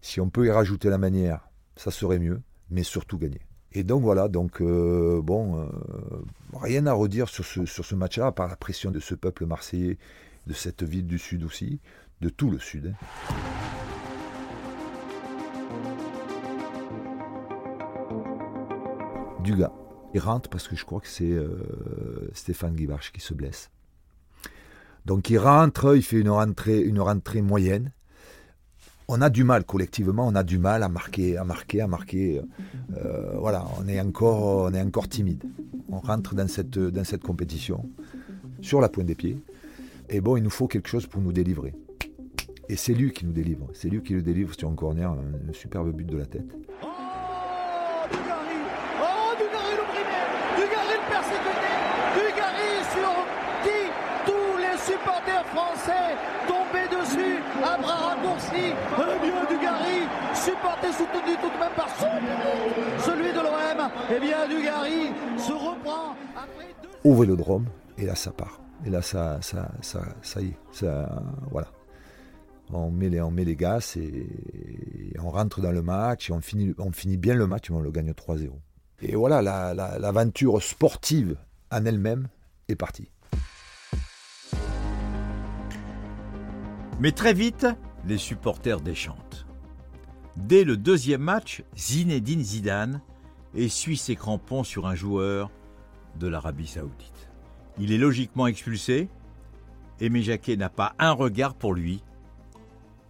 Si 0.01 0.19
on 0.19 0.29
peut 0.29 0.45
y 0.45 0.51
rajouter 0.51 0.89
la 0.89 0.97
manière, 0.97 1.49
ça 1.75 1.91
serait 1.91 2.19
mieux, 2.19 2.41
mais 2.69 2.83
surtout 2.83 3.17
gagner. 3.17 3.41
Et 3.71 3.83
donc 3.83 4.03
voilà, 4.03 4.27
donc 4.27 4.61
euh, 4.61 5.21
bon, 5.23 5.59
euh, 5.59 5.67
rien 6.53 6.85
à 6.85 6.93
redire 6.93 7.27
sur 7.29 7.43
ce, 7.43 7.95
match-là, 7.95 8.31
par 8.31 8.47
la 8.47 8.55
pression 8.55 8.91
de 8.91 8.99
ce 8.99 9.15
peuple 9.15 9.47
marseillais, 9.47 9.97
de 10.45 10.53
cette 10.53 10.83
ville 10.83 11.07
du 11.07 11.17
Sud 11.17 11.43
aussi 11.43 11.79
de 12.23 12.29
tout 12.29 12.49
le 12.49 12.57
sud. 12.57 12.93
Hein. 12.93 13.35
Du 19.43 19.55
gars. 19.55 19.73
Il 20.13 20.21
rentre 20.21 20.49
parce 20.49 20.67
que 20.67 20.75
je 20.75 20.85
crois 20.85 21.01
que 21.01 21.07
c'est 21.07 21.31
euh, 21.31 22.29
Stéphane 22.33 22.75
Guivarch 22.75 23.11
qui 23.11 23.19
se 23.19 23.33
blesse. 23.33 23.71
Donc 25.05 25.29
il 25.29 25.37
rentre, 25.37 25.95
il 25.95 26.03
fait 26.03 26.19
une 26.19 26.29
rentrée, 26.29 26.81
une 26.81 26.99
rentrée 26.99 27.41
moyenne. 27.41 27.91
On 29.09 29.21
a 29.21 29.29
du 29.29 29.43
mal 29.43 29.65
collectivement, 29.65 30.25
on 30.25 30.35
a 30.35 30.43
du 30.43 30.57
mal 30.57 30.81
à 30.81 30.89
marquer, 30.89 31.37
à 31.37 31.43
marquer, 31.43 31.81
à 31.81 31.87
marquer. 31.87 32.41
Euh, 32.97 33.33
voilà, 33.37 33.65
on 33.79 33.87
est 33.87 33.99
encore, 33.99 34.65
on 34.69 34.73
est 34.73 34.81
encore 34.81 35.09
timide. 35.09 35.43
On 35.89 35.99
rentre 35.99 36.35
dans 36.35 36.47
cette, 36.47 37.21
compétition 37.21 37.89
sur 38.61 38.79
la 38.79 38.87
pointe 38.87 39.07
des 39.07 39.15
pieds. 39.15 39.37
Et 40.09 40.21
bon, 40.21 40.37
il 40.37 40.43
nous 40.43 40.49
faut 40.49 40.67
quelque 40.67 40.87
chose 40.87 41.05
pour 41.05 41.21
nous 41.21 41.33
délivrer. 41.33 41.73
Et 42.69 42.77
c'est 42.77 42.93
lui 42.93 43.11
qui 43.11 43.25
nous 43.25 43.33
délivre. 43.33 43.67
C'est 43.73 43.89
lui 43.89 44.01
qui 44.01 44.13
le 44.13 44.21
délivre 44.21 44.55
sur 44.57 44.69
un 44.69 44.75
corner, 44.75 45.11
un, 45.11 45.53
superbe 45.53 45.91
but 45.91 46.07
de 46.07 46.17
la 46.17 46.25
tête. 46.25 46.55
Oh, 46.81 46.87
Dugarry 48.09 49.75
le 49.77 49.85
premier 49.91 50.23
Dugarry 50.55 50.95
le 50.95 51.09
persécuté 51.11 51.71
Dugarry 52.15 52.73
sur 52.93 53.13
qui 53.63 53.79
tous 54.25 54.57
les 54.57 54.77
supporters 54.79 55.42
français 55.53 56.15
tombaient 56.47 56.89
dessus 56.89 57.39
bras 57.59 58.15
raccourcis. 58.15 58.73
Eh 58.73 59.25
bien, 59.25 59.45
Dugarry, 59.49 60.01
supporté, 60.33 60.87
soutenu 60.91 61.35
tout 61.41 61.49
de 61.49 61.59
même 61.59 61.75
par 61.75 61.89
son 61.97 62.07
celui 62.99 63.31
de 63.31 63.39
l'OM. 63.39 63.89
Eh 64.09 64.19
bien, 64.19 64.47
Dugarry 64.47 65.11
se 65.37 65.51
reprend 65.51 66.15
après 66.35 66.73
deux... 66.81 67.09
Au 67.09 67.15
vélodrome, 67.15 67.65
et 67.97 68.05
là 68.05 68.15
ça 68.15 68.31
part. 68.31 68.59
Et 68.85 68.89
là 68.89 69.01
ça, 69.01 69.39
ça, 69.41 69.69
ça, 69.81 70.01
ça 70.21 70.41
y 70.41 70.47
est, 70.47 70.85
voilà 71.49 71.67
on 72.71 72.91
met 72.91 73.09
les, 73.09 73.21
on 73.21 73.31
met 73.31 73.45
les 73.45 73.55
gars 73.55 73.79
et, 73.95 74.27
on 75.19 75.29
rentre 75.29 75.61
dans 75.61 75.71
le 75.71 75.81
match 75.81 76.29
et 76.29 76.33
on 76.33 76.41
finit, 76.41 76.73
on 76.77 76.91
finit 76.91 77.17
bien 77.17 77.35
le 77.35 77.47
match, 77.47 77.69
mais 77.69 77.77
on 77.77 77.81
le 77.81 77.91
gagne 77.91 78.11
3-0. 78.11 78.49
Et 79.01 79.15
voilà, 79.15 79.41
l'aventure 79.73 80.61
sportive 80.61 81.37
en 81.71 81.85
elle-même 81.85 82.27
est 82.67 82.75
partie. 82.75 83.09
Mais 87.03 87.11
très 87.11 87.33
vite, 87.33 87.67
les 88.05 88.17
supporters 88.17 88.79
déchantent. 88.79 89.45
Dès 90.37 90.63
le 90.63 90.77
deuxième 90.77 91.19
match, 91.19 91.61
Zinedine 91.75 92.41
Zidane 92.41 93.01
essuie 93.53 93.97
ses 93.97 94.15
crampons 94.15 94.63
sur 94.63 94.87
un 94.87 94.95
joueur 94.95 95.51
de 96.17 96.27
l'Arabie 96.27 96.65
Saoudite. 96.65 97.29
Il 97.77 97.91
est 97.91 97.97
logiquement 97.97 98.47
expulsé. 98.47 99.09
Aimé 99.99 100.21
Jacquet 100.21 100.55
n'a 100.55 100.69
pas 100.69 100.95
un 100.97 101.11
regard 101.11 101.55
pour 101.55 101.73
lui 101.73 102.01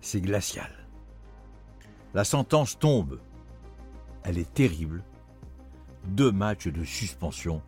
c'est 0.02 0.22
glacial. 0.22 0.72
La 2.16 2.24
sentence 2.24 2.80
tombe. 2.80 3.20
Elle 4.24 4.40
est 4.40 4.54
terrible. 4.56 5.04
deux 6.08 6.32
matchs 6.32 6.68
de 6.68 6.84
suspension. 6.84 7.62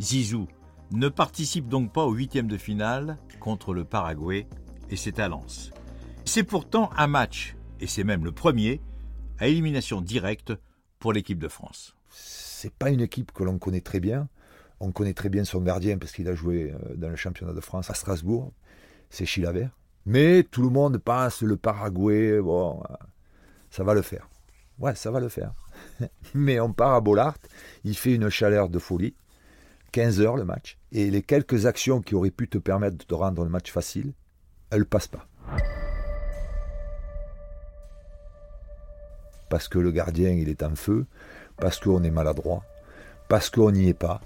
Zizou 0.00 0.46
ne 0.92 1.08
participe 1.08 1.66
donc 1.66 1.92
pas 1.92 2.04
au 2.04 2.12
huitième 2.12 2.46
de 2.46 2.56
finale 2.56 3.18
contre 3.40 3.74
le 3.74 3.84
Paraguay 3.84 4.46
et 4.92 4.96
c'est 4.96 5.18
à 5.18 5.28
Lens. 5.28 5.72
C'est 6.26 6.42
pourtant 6.42 6.90
un 6.96 7.06
match, 7.06 7.56
et 7.80 7.86
c'est 7.86 8.04
même 8.04 8.24
le 8.24 8.32
premier, 8.32 8.80
à 9.38 9.48
élimination 9.48 10.02
directe 10.02 10.52
pour 10.98 11.12
l'équipe 11.12 11.38
de 11.38 11.48
France. 11.48 11.96
C'est 12.10 12.72
pas 12.72 12.90
une 12.90 13.00
équipe 13.00 13.32
que 13.32 13.42
l'on 13.42 13.58
connaît 13.58 13.80
très 13.80 14.00
bien. 14.00 14.28
On 14.80 14.92
connaît 14.92 15.14
très 15.14 15.30
bien 15.30 15.44
son 15.44 15.62
gardien 15.62 15.96
parce 15.96 16.12
qu'il 16.12 16.28
a 16.28 16.34
joué 16.34 16.72
euh, 16.72 16.94
dans 16.94 17.08
le 17.08 17.16
championnat 17.16 17.54
de 17.54 17.60
France 17.60 17.88
à 17.90 17.94
Strasbourg. 17.94 18.52
C'est 19.10 19.24
Chilavert. 19.24 19.70
Mais 20.04 20.42
tout 20.42 20.62
le 20.62 20.68
monde 20.68 20.98
passe 20.98 21.42
le 21.42 21.56
Paraguay. 21.56 22.40
Bon, 22.40 22.82
euh, 22.90 22.94
ça 23.70 23.84
va 23.84 23.94
le 23.94 24.02
faire. 24.02 24.28
Ouais, 24.78 24.94
ça 24.94 25.10
va 25.10 25.20
le 25.20 25.28
faire. 25.28 25.54
Mais 26.34 26.60
on 26.60 26.72
part 26.72 26.94
à 26.94 27.00
Bollard. 27.00 27.36
Il 27.84 27.96
fait 27.96 28.14
une 28.14 28.28
chaleur 28.28 28.68
de 28.68 28.78
folie. 28.78 29.14
15 29.92 30.20
heures 30.20 30.36
le 30.36 30.44
match. 30.44 30.78
Et 30.90 31.10
les 31.10 31.22
quelques 31.22 31.66
actions 31.66 32.02
qui 32.02 32.14
auraient 32.14 32.30
pu 32.30 32.48
te 32.48 32.58
permettre 32.58 33.06
de 33.06 33.14
rendre 33.14 33.44
le 33.44 33.50
match 33.50 33.70
facile, 33.70 34.12
elles 34.72 34.80
ne 34.80 34.84
passent 34.84 35.08
pas. 35.08 35.26
Parce 39.48 39.68
que 39.68 39.78
le 39.78 39.90
gardien, 39.90 40.30
il 40.30 40.48
est 40.48 40.62
en 40.62 40.74
feu. 40.74 41.06
Parce 41.58 41.78
qu'on 41.78 42.02
est 42.02 42.10
maladroit. 42.10 42.64
Parce 43.28 43.50
qu'on 43.50 43.70
n'y 43.70 43.88
est 43.88 43.94
pas. 43.94 44.20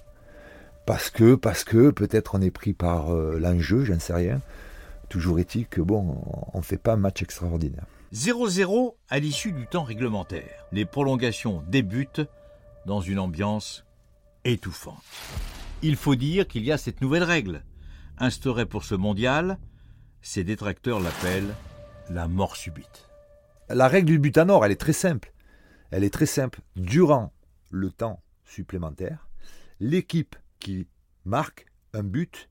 Parce 0.87 1.11
que, 1.11 1.35
parce 1.35 1.65
que, 1.65 1.91
peut-être 1.91 2.37
on 2.37 2.41
est 2.41 2.53
pris 2.53 2.73
par 2.73 3.13
euh, 3.13 3.39
l'enjeu, 3.41 3.85
j'en 3.85 3.99
sais 3.99 4.15
rien. 4.15 4.41
Toujours 5.09 5.41
est-il 5.41 5.67
que, 5.67 5.81
bon, 5.81 6.23
on 6.53 6.59
ne 6.59 6.63
fait 6.63 6.79
pas 6.79 6.93
un 6.93 6.97
match 6.97 7.23
extraordinaire. 7.23 7.87
0-0 8.15 8.95
à 9.09 9.19
l'issue 9.19 9.51
du 9.51 9.67
temps 9.67 9.83
réglementaire. 9.83 10.65
Les 10.71 10.85
prolongations 10.85 11.63
débutent 11.69 12.23
dans 12.87 13.01
une 13.01 13.19
ambiance 13.19 13.85
étouffante. 14.45 15.03
Il 15.83 15.97
faut 15.97 16.15
dire 16.15 16.47
qu'il 16.47 16.65
y 16.65 16.71
a 16.71 16.79
cette 16.79 17.01
nouvelle 17.01 17.25
règle, 17.25 17.65
instaurée 18.19 18.65
pour 18.65 18.85
ce 18.85 18.95
mondial, 18.95 19.59
ses 20.27 20.43
détracteurs 20.43 20.99
l'appellent 20.99 21.55
la 22.11 22.27
mort 22.27 22.57
subite. 22.57 23.09
La 23.69 23.87
règle 23.87 24.09
du 24.09 24.19
but 24.19 24.37
à 24.37 24.45
nord, 24.45 24.65
elle 24.65 24.73
est 24.73 24.81
très 24.81 24.93
simple. 24.93 25.33
Elle 25.93 26.03
est 26.03 26.13
très 26.13 26.27
simple. 26.27 26.63
Durant 26.75 27.33
le 27.71 27.91
temps 27.91 28.21
supplémentaire, 28.45 29.29
l'équipe 29.79 30.35
qui 30.59 30.89
marque 31.25 31.67
un 31.93 32.03
but 32.03 32.51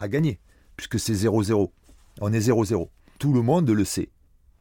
a 0.00 0.08
gagné, 0.08 0.40
puisque 0.76 0.98
c'est 0.98 1.12
0-0. 1.12 1.70
On 2.20 2.32
est 2.32 2.48
0-0. 2.48 2.90
Tout 3.20 3.32
le 3.32 3.42
monde 3.42 3.70
le 3.70 3.84
sait. 3.84 4.10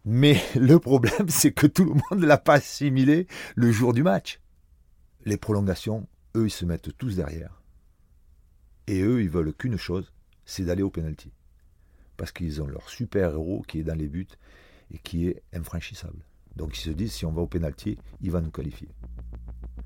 Mais 0.05 0.39
le 0.55 0.77
problème, 0.77 1.27
c'est 1.27 1.53
que 1.53 1.65
tout 1.65 1.85
le 1.85 1.93
monde 1.93 2.21
ne 2.21 2.27
l'a 2.27 2.37
pas 2.37 2.53
assimilé 2.53 3.25
le 3.55 3.71
jour 3.71 3.93
du 3.93 4.03
match. 4.03 4.39
Les 5.25 5.37
prolongations, 5.37 6.07
eux, 6.35 6.45
ils 6.45 6.51
se 6.51 6.65
mettent 6.65 6.95
tous 6.99 7.15
derrière. 7.15 7.63
Et 8.85 9.01
eux, 9.01 9.23
ils 9.23 9.29
veulent 9.29 9.53
qu'une 9.55 9.77
chose, 9.77 10.13
c'est 10.45 10.65
d'aller 10.65 10.83
au 10.83 10.91
penalty. 10.91 11.33
Parce 12.17 12.31
qu'ils 12.31 12.61
ont 12.61 12.67
leur 12.67 12.89
super-héros 12.89 13.63
qui 13.67 13.79
est 13.79 13.83
dans 13.83 13.97
les 13.97 14.07
buts 14.07 14.27
et 14.91 14.97
qui 14.99 15.27
est 15.27 15.41
infranchissable. 15.53 16.19
Donc 16.55 16.77
ils 16.77 16.81
se 16.81 16.89
disent, 16.91 17.13
si 17.13 17.25
on 17.25 17.31
va 17.31 17.41
au 17.41 17.47
penalty, 17.47 17.97
il 18.21 18.31
va 18.31 18.41
nous 18.41 18.51
qualifier. 18.51 18.89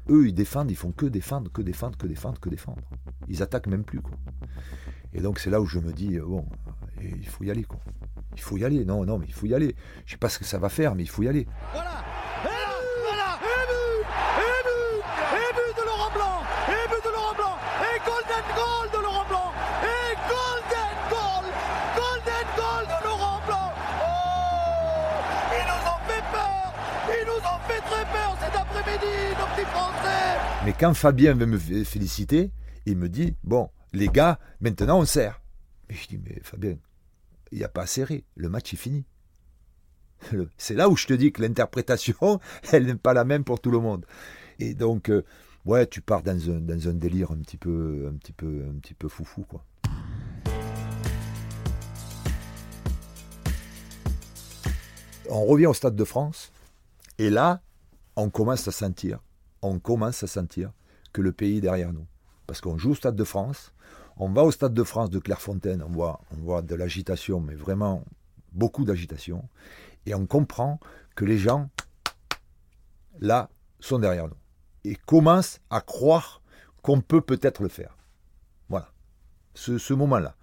Eux, 0.09 0.27
ils 0.27 0.33
défendent, 0.33 0.71
ils 0.71 0.77
font 0.77 0.91
que 0.91 1.05
défendre, 1.05 1.51
que 1.51 1.61
défendre, 1.61 1.97
que 1.97 2.07
défendre, 2.07 2.39
que 2.39 2.49
défendre. 2.49 2.81
Ils 3.27 3.43
attaquent 3.43 3.67
même 3.67 3.83
plus. 3.83 4.01
Et 5.13 5.21
donc 5.21 5.39
c'est 5.39 5.49
là 5.49 5.61
où 5.61 5.65
je 5.65 5.79
me 5.79 5.91
dis, 5.91 6.19
bon, 6.19 6.45
il 7.01 7.27
faut 7.27 7.43
y 7.43 7.51
aller. 7.51 7.63
Quoi. 7.63 7.79
Il 8.35 8.41
faut 8.41 8.57
y 8.57 8.65
aller. 8.65 8.85
Non, 8.85 9.05
non, 9.05 9.17
mais 9.17 9.25
il 9.27 9.33
faut 9.33 9.45
y 9.45 9.53
aller. 9.53 9.75
Je 10.05 10.11
sais 10.11 10.17
pas 10.17 10.29
ce 10.29 10.39
que 10.39 10.45
ça 10.45 10.59
va 10.59 10.69
faire, 10.69 10.95
mais 10.95 11.03
il 11.03 11.09
faut 11.09 11.23
y 11.23 11.27
aller. 11.27 11.47
Voilà 11.73 12.03
Fait 27.67 27.79
très 27.81 28.03
peur 28.03 28.37
cet 28.39 28.55
après-midi, 28.55 29.05
nos 29.37 29.45
petits 29.55 29.67
Français 29.69 30.65
Mais 30.65 30.73
quand 30.73 30.93
Fabien 30.93 31.33
veut 31.33 31.45
me 31.45 31.57
féliciter, 31.57 32.51
il 32.85 32.97
me 32.97 33.07
dit, 33.07 33.35
bon, 33.43 33.69
les 33.93 34.07
gars, 34.07 34.39
maintenant 34.59 34.99
on 34.99 35.05
sert. 35.05 35.41
Mais 35.87 35.95
je 35.95 36.07
dis, 36.07 36.17
mais 36.17 36.39
Fabien, 36.43 36.75
il 37.51 37.59
n'y 37.59 37.63
a 37.63 37.69
pas 37.69 37.83
à 37.83 37.87
serrer. 37.87 38.25
Le 38.35 38.49
match 38.49 38.73
est 38.73 38.77
fini. 38.77 39.05
C'est 40.57 40.73
là 40.73 40.89
où 40.89 40.97
je 40.97 41.07
te 41.07 41.13
dis 41.13 41.31
que 41.31 41.41
l'interprétation, 41.41 42.39
elle 42.71 42.85
n'est 42.85 42.95
pas 42.95 43.13
la 43.13 43.23
même 43.23 43.43
pour 43.43 43.61
tout 43.61 43.71
le 43.71 43.79
monde. 43.79 44.05
Et 44.59 44.73
donc, 44.73 45.09
euh, 45.09 45.23
ouais, 45.65 45.87
tu 45.87 46.01
pars 46.01 46.23
dans 46.23 46.49
un, 46.49 46.59
dans 46.59 46.89
un, 46.89 46.93
délire 46.93 47.31
un 47.31 47.37
petit 47.37 47.57
peu, 47.57 48.09
un 48.11 48.17
petit 48.17 48.33
peu, 48.33 48.65
un 48.69 48.79
petit 48.79 48.93
peu 48.93 49.07
foufou, 49.07 49.43
quoi. 49.43 49.63
On 55.31 55.45
revient 55.45 55.67
au 55.67 55.73
Stade 55.75 55.95
de 55.95 56.03
France, 56.03 56.51
et 57.19 57.29
là, 57.29 57.61
on 58.15 58.29
commence 58.29 58.67
à 58.67 58.71
sentir, 58.71 59.19
on 59.61 59.77
commence 59.77 60.23
à 60.23 60.27
sentir 60.27 60.71
que 61.13 61.21
le 61.21 61.31
pays 61.31 61.57
est 61.57 61.61
derrière 61.61 61.93
nous. 61.93 62.07
Parce 62.47 62.61
qu'on 62.61 62.77
joue 62.77 62.91
au 62.91 62.95
Stade 62.95 63.15
de 63.15 63.23
France, 63.23 63.73
on 64.17 64.29
va 64.29 64.43
au 64.43 64.51
Stade 64.51 64.73
de 64.73 64.83
France 64.83 65.09
de 65.09 65.19
Clairefontaine, 65.19 65.83
on 65.83 65.89
voit, 65.89 66.21
on 66.31 66.37
voit 66.37 66.61
de 66.61 66.75
l'agitation, 66.75 67.41
mais 67.41 67.53
vraiment 67.53 68.03
beaucoup 68.53 68.85
d'agitation. 68.85 69.47
Et 70.05 70.15
on 70.15 70.25
comprend 70.25 70.79
que 71.15 71.25
les 71.25 71.37
gens, 71.37 71.69
là, 73.19 73.49
sont 73.79 73.99
derrière 73.99 74.27
nous. 74.27 74.37
Et 74.85 74.95
commencent 74.95 75.59
à 75.69 75.81
croire 75.81 76.41
qu'on 76.81 77.01
peut 77.01 77.21
peut-être 77.21 77.63
le 77.63 77.69
faire. 77.69 77.97
Voilà. 78.69 78.89
Ce, 79.53 79.93
moment-là. 79.93 80.35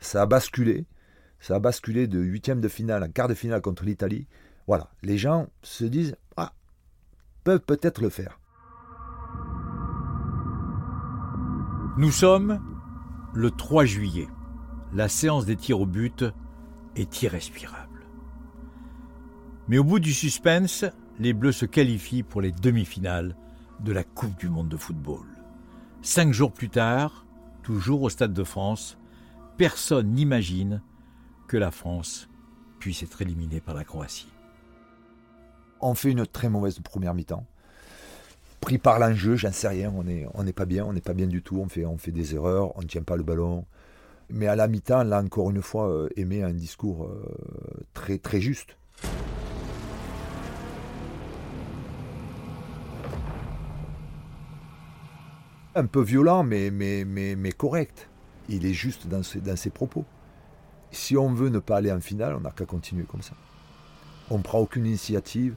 Ça 0.00 0.22
a 0.22 0.26
basculé. 0.26 0.86
Ça 1.40 1.56
a 1.56 1.58
basculé 1.60 2.06
de 2.06 2.18
huitième 2.18 2.60
de 2.60 2.68
finale 2.68 3.02
à 3.02 3.08
quart 3.08 3.28
de 3.28 3.34
finale 3.34 3.62
contre 3.62 3.84
l'Italie. 3.84 4.28
Voilà. 4.66 4.90
Les 5.02 5.18
gens 5.18 5.48
se 5.62 5.84
disent, 5.84 6.16
ah, 6.36 6.52
peuvent 7.44 7.60
peut-être 7.60 8.00
le 8.00 8.10
faire. 8.10 8.40
Nous 11.96 12.10
sommes 12.10 12.60
le 13.34 13.50
3 13.50 13.84
juillet, 13.84 14.28
la 14.92 15.08
séance 15.08 15.46
des 15.46 15.56
tirs 15.56 15.80
au 15.80 15.86
but 15.86 16.24
est 16.96 17.22
irrespirable. 17.22 18.06
Mais 19.68 19.78
au 19.78 19.84
bout 19.84 20.00
du 20.00 20.12
suspense, 20.12 20.84
les 21.18 21.32
Bleus 21.32 21.52
se 21.52 21.66
qualifient 21.66 22.22
pour 22.22 22.40
les 22.40 22.52
demi-finales 22.52 23.36
de 23.80 23.92
la 23.92 24.04
Coupe 24.04 24.36
du 24.38 24.48
Monde 24.48 24.68
de 24.68 24.76
football. 24.76 25.26
Cinq 26.02 26.32
jours 26.32 26.52
plus 26.52 26.68
tard, 26.68 27.26
toujours 27.62 28.02
au 28.02 28.08
Stade 28.08 28.32
de 28.32 28.44
France, 28.44 28.98
personne 29.56 30.12
n'imagine 30.12 30.82
que 31.46 31.56
la 31.56 31.70
France 31.70 32.28
puisse 32.78 33.02
être 33.02 33.22
éliminée 33.22 33.60
par 33.60 33.74
la 33.74 33.84
Croatie. 33.84 34.33
On 35.86 35.94
fait 35.94 36.12
une 36.12 36.26
très 36.26 36.48
mauvaise 36.48 36.78
première 36.78 37.12
mi-temps 37.12 37.44
pris 38.64 38.78
par 38.78 38.98
l'enjeu, 38.98 39.36
j'en 39.36 39.52
sais 39.52 39.68
rien, 39.68 39.92
on 39.92 40.42
n'est 40.42 40.52
pas 40.54 40.64
bien, 40.64 40.86
on 40.86 40.94
n'est 40.94 41.02
pas 41.02 41.12
bien 41.12 41.26
du 41.26 41.42
tout, 41.42 41.58
on 41.58 41.68
fait, 41.98 42.10
des 42.12 42.34
erreurs, 42.34 42.74
on 42.78 42.80
ne 42.80 42.86
tient 42.86 43.02
pas 43.02 43.16
le 43.16 43.22
ballon. 43.22 43.66
Mais 44.30 44.46
à 44.46 44.56
la 44.56 44.66
mi-temps, 44.66 45.02
là 45.02 45.20
encore 45.20 45.50
une 45.50 45.60
fois, 45.60 45.90
euh, 45.90 46.08
Aimé 46.16 46.42
un 46.42 46.54
discours 46.54 47.04
euh, 47.04 47.22
très, 47.92 48.16
très 48.16 48.40
juste. 48.40 48.78
Un 55.74 55.84
peu 55.84 56.00
violent, 56.00 56.42
mais 56.44 57.52
correct. 57.58 58.08
Il 58.48 58.64
est 58.64 58.72
juste 58.72 59.06
dans 59.06 59.22
ses, 59.22 59.42
dans 59.42 59.56
ses 59.56 59.68
propos. 59.68 60.06
Si 60.90 61.18
on 61.18 61.34
veut 61.34 61.50
ne 61.50 61.58
pas 61.58 61.76
aller 61.76 61.92
en 61.92 62.00
finale, 62.00 62.34
on 62.34 62.40
n'a 62.40 62.52
qu'à 62.52 62.64
continuer 62.64 63.04
comme 63.04 63.20
ça. 63.20 63.34
On 64.30 64.38
ne 64.38 64.42
prend 64.42 64.60
aucune 64.60 64.86
initiative, 64.86 65.54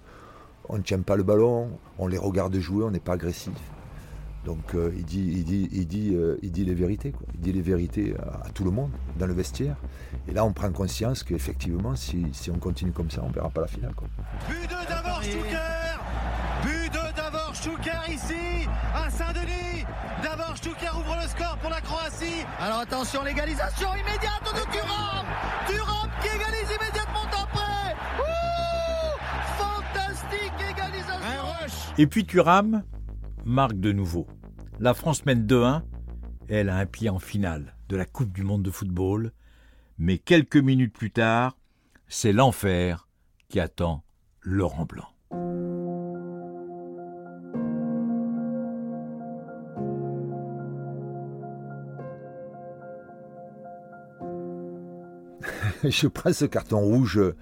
on 0.70 0.78
ne 0.78 0.84
tient 0.84 1.02
pas 1.02 1.16
le 1.16 1.24
ballon, 1.24 1.70
on 1.98 2.08
les 2.08 2.18
regarde 2.18 2.58
jouer, 2.60 2.84
on 2.84 2.92
n'est 2.92 3.00
pas 3.00 3.14
agressif. 3.14 3.54
Donc 4.46 4.76
euh, 4.76 4.94
il, 4.96 5.04
dit, 5.04 5.30
il, 5.36 5.44
dit, 5.44 5.68
il, 5.74 5.88
dit, 5.88 6.16
euh, 6.16 6.38
il 6.42 6.52
dit 6.52 6.64
les 6.64 6.74
vérités, 6.74 7.14
il 7.34 7.42
dit 7.42 7.52
les 7.52 7.62
vérités 7.62 8.16
à, 8.18 8.50
tout 8.52 8.64
le 8.64 8.72
monde 8.72 8.92
dans 9.20 9.28
le 9.28 9.34
vestiaire. 9.34 9.76
Et 10.28 10.32
là 10.32 10.46
on 10.46 10.54
prend 10.54 10.72
conscience 10.72 11.24
qu'effectivement 11.24 11.96
si, 11.96 12.26
si, 12.32 12.50
on 12.50 12.58
continue 12.58 12.94
comme 12.94 13.12
ça, 13.12 13.22
on 13.24 13.30
ne 13.30 13.34
verra 13.34 13.50
pas 13.50 13.62
la 13.62 13.68
finale. 13.68 13.94
Quoi. 13.94 14.08
But 14.48 14.64
de 14.64 14.90
Davor 14.90 15.22
Stucker 15.22 16.00
But 16.64 16.94
de 16.94 17.16
Davor 17.18 17.56
Stucker 17.56 18.14
ici, 18.14 18.70
à 18.96 19.10
Saint-Denis 19.10 19.84
Davor 20.24 20.56
Stucker 20.56 20.92
ouvre 20.96 21.18
le 21.22 21.28
score 21.28 21.58
pour 21.62 21.70
la 21.70 21.82
Croatie. 21.82 22.46
Alors 22.60 22.80
attention, 22.80 23.24
légalisation 23.24 23.90
immédiate 23.96 24.44
de 24.46 24.72
Thuram 24.72 25.26
Thuram 25.68 26.10
qui 26.22 26.28
égalise 26.30 26.72
immédiatement 26.80 27.07
Et 32.00 32.06
puis 32.06 32.26
Thuram 32.26 32.84
marque 33.44 33.80
de 33.80 33.92
nouveau. 33.92 34.28
La 34.80 34.94
France 34.94 35.26
mène 35.26 35.48
2-1. 35.48 35.82
Elle 36.48 36.70
a 36.70 36.78
un 36.78 36.86
pied 36.86 37.10
en 37.10 37.18
finale 37.18 37.76
de 37.90 37.98
la 37.98 38.06
Coupe 38.06 38.32
du 38.32 38.44
Monde 38.44 38.62
de 38.62 38.70
football. 38.70 39.32
Mais 39.98 40.20
quelques 40.20 40.58
minutes 40.58 40.94
plus 40.94 41.10
tard, 41.10 41.58
c'est 42.08 42.34
l'enfer 42.34 43.08
qui 43.50 43.60
attend 43.60 44.04
Laurent 44.42 44.86
Blanc. 44.86 45.08
je 55.84 56.08
prends 56.08 56.32
ce 56.34 56.46
carton 56.46 56.80
rouge 56.80 57.18
euh, 57.18 57.36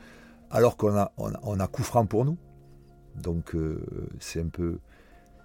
alors 0.50 0.78
qu'on 0.78 0.96
a, 0.96 1.12
a, 1.18 1.68
coup 1.68 1.84
franc 1.84 2.06
pour 2.06 2.24
nous. 2.24 2.38
Donc 3.22 3.56
euh, 3.56 3.82
c'est 4.20 4.42
un 4.42 4.48
peu, 4.48 4.80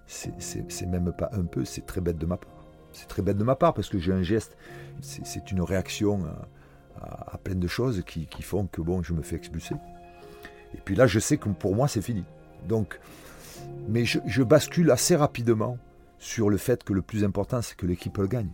c'est 0.07 0.85
même 0.87 1.13
pas 1.17 1.29
un 1.33 1.45
peu, 1.45 1.65
c'est 1.65 1.85
très 1.85 2.01
bête 2.01 2.17
de 2.17 2.25
ma 2.25 2.37
part. 2.37 2.65
C'est 2.93 3.07
très 3.07 3.21
bête 3.21 3.37
de 3.37 3.43
ma 3.43 3.55
part 3.55 3.73
parce 3.73 3.87
que 3.87 3.97
j'ai 3.99 4.11
un 4.11 4.23
geste, 4.23 4.57
c'est 5.01 5.51
une 5.51 5.61
réaction 5.61 6.25
à, 6.99 7.37
plein 7.37 7.55
de 7.55 7.67
choses 7.67 8.03
qui, 8.05 8.27
font 8.41 8.67
que 8.67 8.81
bon, 8.81 9.01
je 9.01 9.13
me 9.13 9.21
fais 9.21 9.35
expulser. 9.37 9.75
Et 10.75 10.79
puis 10.83 10.95
là, 10.95 11.07
je 11.07 11.19
sais 11.19 11.37
que 11.37 11.49
pour 11.49 11.75
moi, 11.75 11.87
c'est 11.87 12.01
fini. 12.01 12.25
Donc, 12.67 12.99
mais 13.87 14.05
je, 14.05 14.43
bascule 14.43 14.91
assez 14.91 15.15
rapidement 15.15 15.77
sur 16.19 16.49
le 16.49 16.57
fait 16.57 16.83
que 16.83 16.93
le 16.93 17.01
plus 17.01 17.23
important, 17.23 17.61
c'est 17.61 17.75
que 17.75 17.85
l'équipe 17.85 18.17
le 18.17 18.27
gagne. 18.27 18.51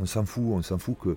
On 0.00 0.06
s'en 0.06 0.24
fout, 0.24 0.44
on 0.46 0.62
s'en 0.62 0.78
fout 0.78 0.96
que, 0.98 1.16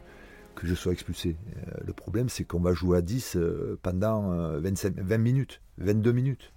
que 0.55 0.65
je 0.65 0.73
sois 0.73 0.91
expulsé. 0.91 1.37
Euh, 1.55 1.71
le 1.85 1.93
problème, 1.93 2.29
c'est 2.29 2.43
qu'on 2.43 2.59
va 2.59 2.73
jouer 2.73 2.97
à 2.97 3.01
10 3.01 3.35
euh, 3.35 3.79
pendant 3.83 4.57
25, 4.59 4.97
euh, 4.97 5.01
20 5.03 5.17
minutes, 5.17 5.61
22 5.81 6.11
minutes. 6.11 6.53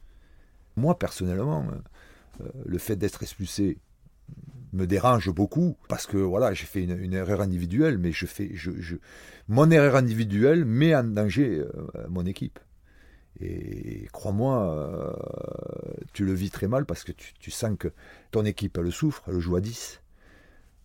Moi, 0.76 0.98
personnellement, 0.98 1.66
le 2.64 2.78
fait 2.78 2.96
d'être 2.96 3.22
expulsé 3.22 3.78
me 4.72 4.86
dérange 4.86 5.30
beaucoup 5.30 5.76
parce 5.88 6.06
que 6.06 6.16
voilà, 6.16 6.52
j'ai 6.52 6.66
fait 6.66 6.82
une, 6.82 7.12
erreur 7.12 7.40
individuelle, 7.40 7.98
mais 7.98 8.10
je 8.10 8.26
fais, 8.26 8.50
je, 8.54 8.96
mon 9.48 9.70
erreur 9.70 9.94
individuelle 9.94 10.64
met 10.64 10.94
en 10.94 11.04
danger 11.04 11.64
mon 12.08 12.26
équipe. 12.26 12.58
Et 13.40 14.08
crois-moi, 14.12 15.16
tu 16.12 16.24
le 16.24 16.32
vis 16.32 16.50
très 16.50 16.68
mal 16.68 16.86
parce 16.86 17.04
que 17.04 17.12
tu, 17.12 17.50
sens 17.50 17.76
que 17.78 17.92
ton 18.30 18.44
équipe 18.44 18.78
elle 18.78 18.92
souffre, 18.92 19.22
elle 19.28 19.38
joue 19.38 19.56
à 19.56 19.60
10. 19.60 20.00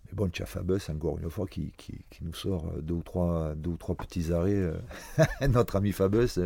Mais 0.07 0.15
bon, 0.15 0.29
tu 0.29 0.41
as 0.41 0.47
Fabus, 0.47 0.89
encore 0.89 1.19
une 1.19 1.29
fois, 1.29 1.45
qui, 1.45 1.71
qui, 1.77 2.01
nous 2.21 2.33
sort 2.33 2.71
deux 2.81 2.95
ou 2.95 3.03
trois, 3.03 3.53
deux 3.55 3.71
ou 3.71 3.77
trois 3.77 3.95
petits 3.95 4.33
arrêts, 4.33 4.53
euh, 4.55 4.73
notre 5.49 5.75
ami 5.75 5.91
Fabus. 5.91 6.39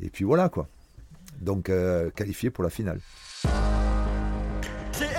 Et 0.00 0.10
puis 0.10 0.24
voilà, 0.24 0.48
quoi. 0.48 0.68
Donc, 1.42 1.68
euh, 1.68 2.10
qualifié 2.10 2.50
pour 2.50 2.64
la 2.64 2.70
finale 2.70 3.00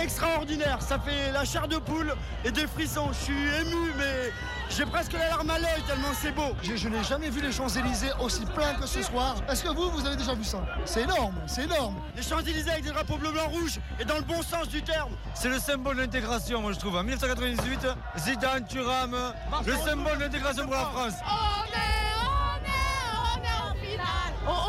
extraordinaire. 0.03 0.81
Ça 0.81 0.99
fait 0.99 1.31
la 1.31 1.45
chair 1.45 1.67
de 1.67 1.77
poule 1.77 2.13
et 2.45 2.51
des 2.51 2.67
frissons. 2.67 3.09
Je 3.11 3.23
suis 3.25 3.33
ému, 3.33 3.91
mais 3.97 4.31
j'ai 4.69 4.85
presque 4.85 5.13
la 5.13 5.29
larme 5.29 5.49
à 5.49 5.59
l'œil 5.59 5.81
tellement 5.87 6.13
c'est 6.13 6.31
beau. 6.31 6.55
Je, 6.61 6.87
n'ai 6.87 7.03
jamais 7.03 7.29
vu 7.29 7.41
les 7.41 7.51
Champs-Élysées 7.51 8.11
aussi 8.21 8.45
pleins 8.45 8.73
que 8.73 8.85
ce 8.85 9.01
soir. 9.01 9.35
Est-ce 9.49 9.63
que 9.63 9.69
vous, 9.69 9.89
vous 9.91 10.05
avez 10.05 10.15
déjà 10.15 10.33
vu 10.33 10.43
ça? 10.43 10.65
C'est 10.85 11.03
énorme, 11.03 11.35
c'est 11.47 11.63
énorme. 11.63 11.95
Les 12.15 12.23
Champs-Élysées 12.23 12.71
avec 12.71 12.83
des 12.83 12.91
drapeaux 12.91 13.17
bleu, 13.17 13.31
blanc, 13.31 13.47
rouge 13.49 13.79
et 13.99 14.05
dans 14.05 14.17
le 14.17 14.23
bon 14.23 14.41
sens 14.41 14.67
du 14.67 14.81
terme. 14.81 15.11
C'est 15.33 15.49
le 15.49 15.59
symbole 15.59 15.97
de 15.97 16.01
l'intégration, 16.01 16.61
moi 16.61 16.71
je 16.73 16.79
trouve. 16.79 16.95
En 16.95 17.03
1998, 17.03 17.87
Zidane, 18.17 18.65
Thuram, 18.67 19.15
le 19.65 19.75
symbole 19.75 20.17
de 20.17 20.23
l'intégration 20.23 20.63
pour 20.65 20.75
la 20.75 20.85
France. 20.85 21.13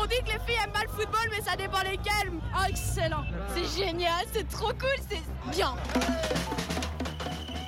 On, 0.05 0.07
dit 0.07 0.15
que 0.23 0.33
les 0.33 0.45
filles 0.45 0.61
aiment 0.63 0.71
pas 0.71 0.83
le 0.83 0.89
football, 0.89 1.29
mais 1.31 1.41
ça 1.41 1.55
dépend 1.55 1.81
lesquelles. 1.81 2.31
Oh, 2.55 2.65
excellent. 2.69 3.23
C'est 3.55 3.83
génial, 3.83 4.23
c'est 4.31 4.47
trop 4.47 4.69
cool, 4.69 4.99
c'est 5.09 5.23
bien. 5.51 5.73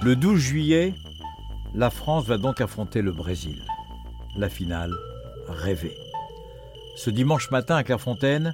Le 0.03 0.15
12 0.15 0.39
juillet, 0.39 0.93
la 1.73 1.89
France 1.89 2.25
va 2.25 2.37
donc 2.37 2.61
affronter 2.61 3.01
le 3.01 3.11
Brésil. 3.11 3.63
La 4.35 4.49
finale, 4.49 4.93
rêvée. 5.47 5.97
Ce 6.95 7.09
dimanche 7.09 7.49
matin 7.49 7.75
à 7.75 7.83
Clairefontaine, 7.83 8.53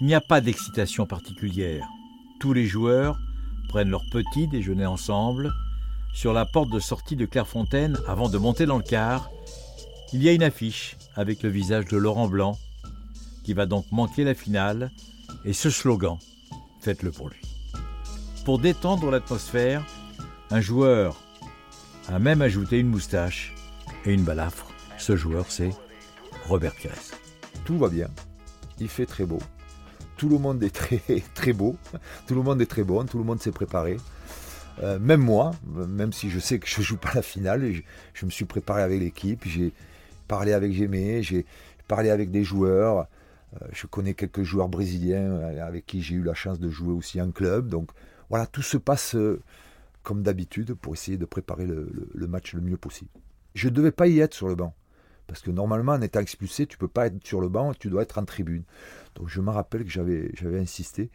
il 0.00 0.08
n'y 0.08 0.14
a 0.14 0.20
pas 0.20 0.40
d'excitation 0.40 1.06
particulière. 1.06 1.86
Tous 2.40 2.52
les 2.52 2.66
joueurs 2.66 3.16
prennent 3.68 3.90
leur 3.90 4.04
petit 4.10 4.48
déjeuner 4.48 4.86
ensemble. 4.86 5.52
Sur 6.14 6.32
la 6.32 6.46
porte 6.46 6.70
de 6.70 6.80
sortie 6.80 7.16
de 7.16 7.26
Clairefontaine, 7.26 7.96
avant 8.08 8.28
de 8.28 8.38
monter 8.38 8.66
dans 8.66 8.78
le 8.78 8.82
car, 8.82 9.30
il 10.12 10.20
y 10.20 10.28
a 10.28 10.32
une 10.32 10.42
affiche 10.42 10.96
avec 11.14 11.44
le 11.44 11.48
visage 11.48 11.84
de 11.84 11.96
Laurent 11.96 12.26
Blanc 12.26 12.58
qui 13.44 13.54
va 13.54 13.66
donc 13.66 13.84
manquer 13.92 14.24
la 14.24 14.34
finale, 14.34 14.90
et 15.44 15.52
ce 15.52 15.70
slogan, 15.70 16.18
faites-le 16.80 17.12
pour 17.12 17.28
lui. 17.28 17.40
Pour 18.44 18.58
détendre 18.58 19.10
l'atmosphère, 19.10 19.84
un 20.50 20.60
joueur 20.60 21.22
a 22.08 22.18
même 22.18 22.42
ajouté 22.42 22.78
une 22.78 22.88
moustache 22.88 23.54
et 24.04 24.12
une 24.12 24.24
balafre. 24.24 24.66
Ce 24.98 25.14
joueur, 25.14 25.46
c'est 25.48 25.70
Robert 26.48 26.74
Pires. 26.74 26.92
Tout 27.64 27.78
va 27.78 27.88
bien, 27.88 28.08
il 28.80 28.88
fait 28.88 29.06
très 29.06 29.24
beau, 29.24 29.38
tout 30.16 30.28
le 30.28 30.38
monde 30.38 30.62
est 30.62 30.74
très, 30.74 31.52
beau, 31.52 31.76
tout 32.26 32.34
le 32.34 32.42
monde 32.42 32.60
est 32.60 32.66
très 32.66 32.84
bon, 32.84 33.04
tout 33.04 33.18
le 33.18 33.24
monde 33.24 33.40
s'est 33.40 33.52
préparé. 33.52 33.96
Euh, 34.82 34.98
même 34.98 35.20
moi, 35.20 35.52
même 35.66 36.12
si 36.12 36.30
je 36.30 36.40
sais 36.40 36.58
que 36.58 36.66
je 36.68 36.80
ne 36.80 36.84
joue 36.84 36.96
pas 36.96 37.12
la 37.14 37.22
finale, 37.22 37.72
je, 37.72 37.82
je, 38.12 38.26
me 38.26 38.30
suis 38.30 38.44
préparé 38.44 38.82
avec 38.82 39.00
l'équipe, 39.00 39.42
j'ai 39.46 39.72
parlé 40.26 40.52
avec 40.52 40.72
Gémé, 40.72 41.22
j'ai 41.22 41.46
parlé 41.86 42.10
avec 42.10 42.30
des 42.30 42.42
joueurs, 42.42 43.06
je 43.72 43.86
connais 43.86 44.14
quelques 44.14 44.42
joueurs 44.42 44.68
brésiliens 44.68 45.32
euh, 45.32 45.66
avec 45.66 45.86
qui 45.86 46.02
j'ai 46.02 46.16
eu 46.16 46.22
la 46.22 46.34
chance 46.34 46.58
de 46.58 46.68
jouer 46.68 46.92
aussi 46.92 47.20
en 47.20 47.30
club. 47.30 47.68
Donc 47.68 47.90
voilà, 48.30 48.46
tout 48.46 48.62
se 48.62 48.76
passe 48.76 49.14
euh, 49.14 49.40
comme 50.02 50.22
d'habitude 50.22 50.74
pour 50.74 50.94
essayer 50.94 51.16
de 51.16 51.24
préparer 51.24 51.66
le, 51.66 52.26
match 52.26 52.54
le 52.54 52.60
mieux 52.60 52.76
possible. 52.76 53.10
Je 53.54 53.68
ne 53.68 53.74
devais 53.74 53.92
pas 53.92 54.06
y 54.06 54.20
être 54.20 54.34
sur 54.34 54.48
le 54.48 54.54
banc. 54.54 54.74
Parce 55.26 55.40
que 55.40 55.50
normalement, 55.50 55.92
en 55.92 56.02
étant 56.02 56.20
expulsé, 56.20 56.66
tu 56.66 56.76
ne 56.76 56.80
peux 56.80 56.88
pas 56.88 57.06
être 57.06 57.26
sur 57.26 57.40
le 57.40 57.48
banc, 57.48 57.72
tu 57.72 57.88
dois 57.88 58.02
être 58.02 58.18
en 58.18 58.24
tribune. 58.26 58.64
Donc 59.14 59.28
je 59.28 59.40
me 59.40 59.50
rappelle 59.50 59.84
que 59.84 59.90
j'avais, 59.90 60.30
insisté 60.58 61.10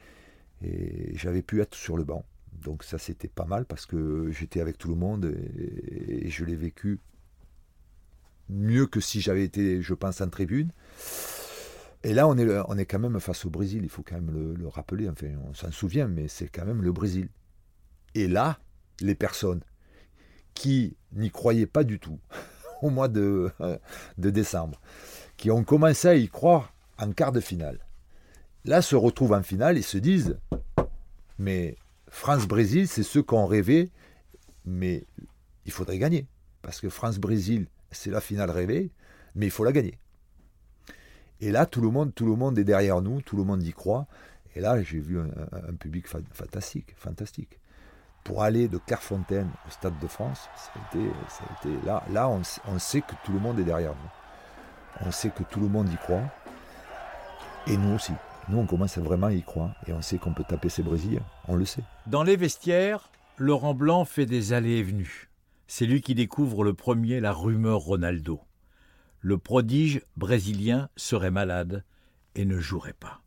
et 0.63 1.15
j'avais 1.15 1.43
pu 1.43 1.61
être 1.61 1.75
sur 1.75 1.95
le 1.95 2.03
banc. 2.03 2.25
Donc 2.63 2.83
ça, 2.83 2.97
c'était 2.97 3.27
pas 3.27 3.45
mal 3.45 3.65
parce 3.65 3.85
que 3.85 4.31
j'étais 4.31 4.61
avec 4.61 4.79
tout 4.79 4.89
le 4.89 4.95
monde 4.95 5.25
et 5.25 6.27
je 6.29 6.43
l'ai 6.43 6.55
vécu 6.55 6.99
mieux 8.49 8.87
que 8.87 8.99
si 8.99 9.21
j'avais 9.21 9.43
été, 9.43 9.81
je 9.81 9.93
pense, 9.93 10.21
en 10.21 10.29
tribune. 10.29 10.71
Et 12.03 12.13
là, 12.13 12.27
on 12.27 12.37
est, 12.37 12.85
quand 12.85 12.99
même 12.99 13.19
face 13.19 13.45
au 13.45 13.49
Brésil, 13.49 13.81
il 13.83 13.89
faut 13.89 14.03
quand 14.03 14.15
même 14.15 14.55
le, 14.57 14.67
rappeler, 14.67 15.09
enfin, 15.09 15.27
on 15.49 15.53
s'en 15.53 15.71
souvient, 15.71 16.07
mais 16.07 16.27
c'est 16.29 16.47
quand 16.47 16.65
même 16.65 16.81
le 16.81 16.93
Brésil. 16.93 17.27
Et 18.15 18.27
là, 18.27 18.59
les 19.01 19.15
personnes 19.15 19.61
qui 20.53 20.95
n'y 21.13 21.29
croyaient 21.29 21.67
pas 21.67 21.83
du 21.83 21.99
tout 21.99 22.19
au 22.81 22.89
mois 22.89 23.09
de, 23.09 23.51
de 24.17 24.29
décembre, 24.29 24.79
qui 25.35 25.51
ont 25.51 25.63
commencé 25.63 26.07
à 26.07 26.15
y 26.15 26.29
croire 26.29 26.73
en 26.97 27.11
quart 27.11 27.33
de 27.33 27.41
finale, 27.41 27.79
là 28.63 28.81
se 28.81 28.95
retrouvent 28.95 29.33
en 29.33 29.43
finale 29.43 29.77
et 29.77 29.81
se 29.81 29.97
disent, 29.97 30.37
mais 31.37 31.75
France-Brésil, 32.09 32.87
c'est 32.87 33.03
ceux 33.03 33.23
qui 33.23 33.33
ont 33.33 33.45
rêvé, 33.45 33.91
mais 34.65 35.05
il 35.65 35.71
faudrait 35.71 35.97
gagner. 35.97 36.27
Parce 36.61 36.81
que 36.81 36.89
France-Brésil, 36.89 37.67
c'est 37.91 38.11
la 38.11 38.21
finale 38.21 38.51
rêvée, 38.51 38.91
mais 39.35 39.47
il 39.47 39.51
faut 39.51 39.63
la 39.63 39.71
gagner. 39.71 39.97
Et 41.41 41.51
là, 41.51 41.65
tout 41.65 41.81
le 41.81 41.89
monde, 41.89 42.59
est 42.59 42.63
derrière 42.63 43.01
nous, 43.01 43.21
tout 43.21 43.37
le 43.37 43.43
monde 43.43 43.63
y 43.63 43.71
croit. 43.71 44.07
Et 44.55 44.61
là, 44.61 44.81
j'ai 44.81 44.99
vu 44.99 45.19
un, 45.19 45.73
public 45.75 46.07
fantastique, 46.07 46.93
fantastique. 46.97 47.59
Pour 48.23 48.43
aller 48.43 48.67
de 48.67 48.77
Clairefontaine 48.77 49.49
au 49.67 49.71
Stade 49.71 49.97
de 49.99 50.07
France, 50.07 50.49
ça 50.55 50.71
a 50.75 50.97
été, 50.97 51.09
ça 51.29 51.43
a 51.43 51.67
été 51.67 51.85
là, 51.85 52.03
là 52.11 52.29
on, 52.29 52.41
on, 52.67 52.77
sait 52.77 53.01
que 53.01 53.13
tout 53.23 53.31
le 53.31 53.39
monde 53.39 53.59
est 53.59 53.63
derrière 53.63 53.93
nous. 53.93 55.07
On 55.07 55.11
sait 55.11 55.29
que 55.29 55.43
tout 55.43 55.61
le 55.61 55.69
monde 55.69 55.89
y 55.91 55.95
croit. 55.95 56.23
Et 57.67 57.77
nous 57.77 57.95
aussi. 57.95 58.13
Nous, 58.49 58.57
on 58.57 58.65
commence 58.65 58.97
à 58.97 59.01
vraiment 59.01 59.29
y 59.29 59.41
croire. 59.41 59.73
Et 59.87 59.93
on 59.93 60.01
sait 60.01 60.17
qu'on 60.17 60.33
peut 60.33 60.43
taper 60.43 60.69
ces 60.69 60.83
Brésiliens. 60.83 61.25
On 61.47 61.55
le 61.55 61.65
sait. 61.65 61.83
Dans 62.07 62.23
les 62.23 62.35
vestiaires, 62.35 63.09
Laurent 63.37 63.73
Blanc 63.73 64.03
fait 64.03 64.25
des 64.25 64.51
allées 64.51 64.79
et 64.79 64.83
venues. 64.83 65.29
C'est 65.67 65.85
lui 65.85 66.01
qui 66.01 66.15
découvre 66.15 66.63
le 66.63 66.73
premier 66.73 67.19
la 67.21 67.31
rumeur 67.31 67.79
Ronaldo 67.79 68.41
le 69.21 69.37
prodige 69.37 70.01
brésilien 70.17 70.89
serait 70.95 71.31
malade 71.31 71.83
et 72.35 72.45
ne 72.45 72.59
jouerait 72.59 72.93
pas. 72.93 73.21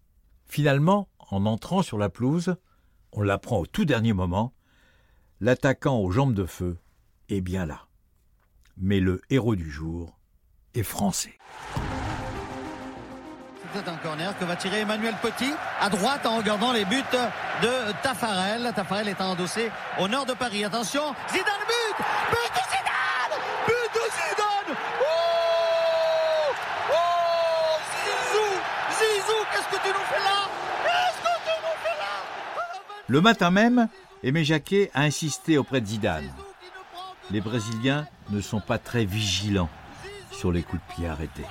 Finalement, 0.46 1.08
en 1.30 1.46
entrant 1.46 1.82
sur 1.82 1.98
la 1.98 2.08
pelouse, 2.08 2.56
on 3.12 3.22
l'apprend 3.22 3.58
au 3.58 3.66
tout 3.66 3.84
dernier 3.84 4.12
moment, 4.12 4.52
l'attaquant 5.40 5.98
aux 5.98 6.10
jambes 6.10 6.34
de 6.34 6.46
feu 6.46 6.78
est 7.28 7.40
bien 7.40 7.66
là. 7.66 7.86
Mais 8.76 9.00
le 9.00 9.20
héros 9.30 9.56
du 9.56 9.70
jour 9.70 10.18
est 10.74 10.82
français. 10.82 11.38
C'est 13.74 13.88
un 13.88 13.96
corner 13.96 14.38
que 14.38 14.44
va 14.44 14.56
tirer 14.56 14.80
Emmanuel 14.80 15.14
Petit 15.22 15.52
à 15.80 15.88
droite 15.88 16.26
en 16.26 16.36
regardant 16.36 16.72
les 16.72 16.84
buts 16.84 17.02
de 17.62 17.92
Tafarel. 18.02 18.70
Tafarel 18.74 19.08
est 19.08 19.20
endossé 19.20 19.70
au 19.98 20.08
nord 20.08 20.26
de 20.26 20.34
Paris. 20.34 20.64
Attention, 20.64 21.14
Zidane 21.30 21.64
but 21.66 22.04
But 22.30 22.62
Le 33.12 33.20
matin 33.20 33.50
même, 33.50 33.88
Aimé 34.22 34.42
Jacquet 34.42 34.90
a 34.94 35.02
insisté 35.02 35.58
auprès 35.58 35.82
de 35.82 35.86
Zidane. 35.86 36.32
Les 37.30 37.42
Brésiliens 37.42 38.06
ne 38.30 38.40
sont 38.40 38.62
pas 38.62 38.78
très 38.78 39.04
vigilants 39.04 39.68
sur 40.30 40.50
les 40.50 40.62
coups 40.62 40.80
de 40.88 40.94
pied 40.94 41.06
arrêtés. 41.06 41.44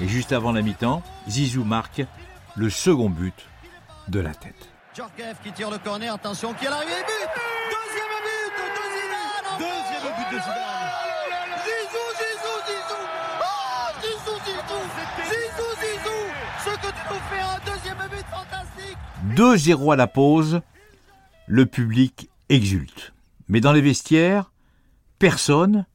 Et 0.00 0.08
juste 0.08 0.32
avant 0.32 0.52
la 0.52 0.62
mi-temps, 0.62 1.02
Zizou 1.28 1.62
marque 1.62 2.00
le 2.54 2.70
second 2.70 3.10
but 3.10 3.34
de 4.08 4.18
la 4.18 4.32
tête. 4.32 4.70
Djorkaeff 4.94 5.42
qui 5.44 5.52
tire 5.52 5.70
le 5.70 5.76
corner, 5.76 6.14
attention 6.14 6.54
qui 6.54 6.64
est 6.64 6.70
l'arrivée, 6.70 7.04
but 7.04 7.28
Deuxième 7.68 8.12
but 8.16 8.72
de 8.72 8.88
Zidane 8.96 9.58
Deuxième 9.58 10.08
but 10.16 10.36
de 10.36 10.40
Zidane 10.40 10.88
oh 10.88 11.60
Zizou, 11.66 12.06
Zizou, 12.16 12.56
Zizou 12.66 13.04
oh, 13.42 13.92
Zizou, 14.00 14.36
Zizou 14.46 14.80
Zizou, 15.28 15.68
Zizou 15.82 16.20
Ce 16.64 16.70
que 16.80 16.90
tu 16.94 17.02
nous 17.12 17.20
fais 17.28 17.42
à 17.42 17.60
deux 17.62 17.75
2-0 19.34 19.92
à 19.92 19.96
la 19.96 20.06
pause, 20.06 20.60
le 21.46 21.66
public 21.66 22.30
exulte. 22.48 23.12
Mais 23.48 23.60
dans 23.60 23.72
les 23.72 23.80
vestiaires, 23.80 24.52
personne, 25.18 25.86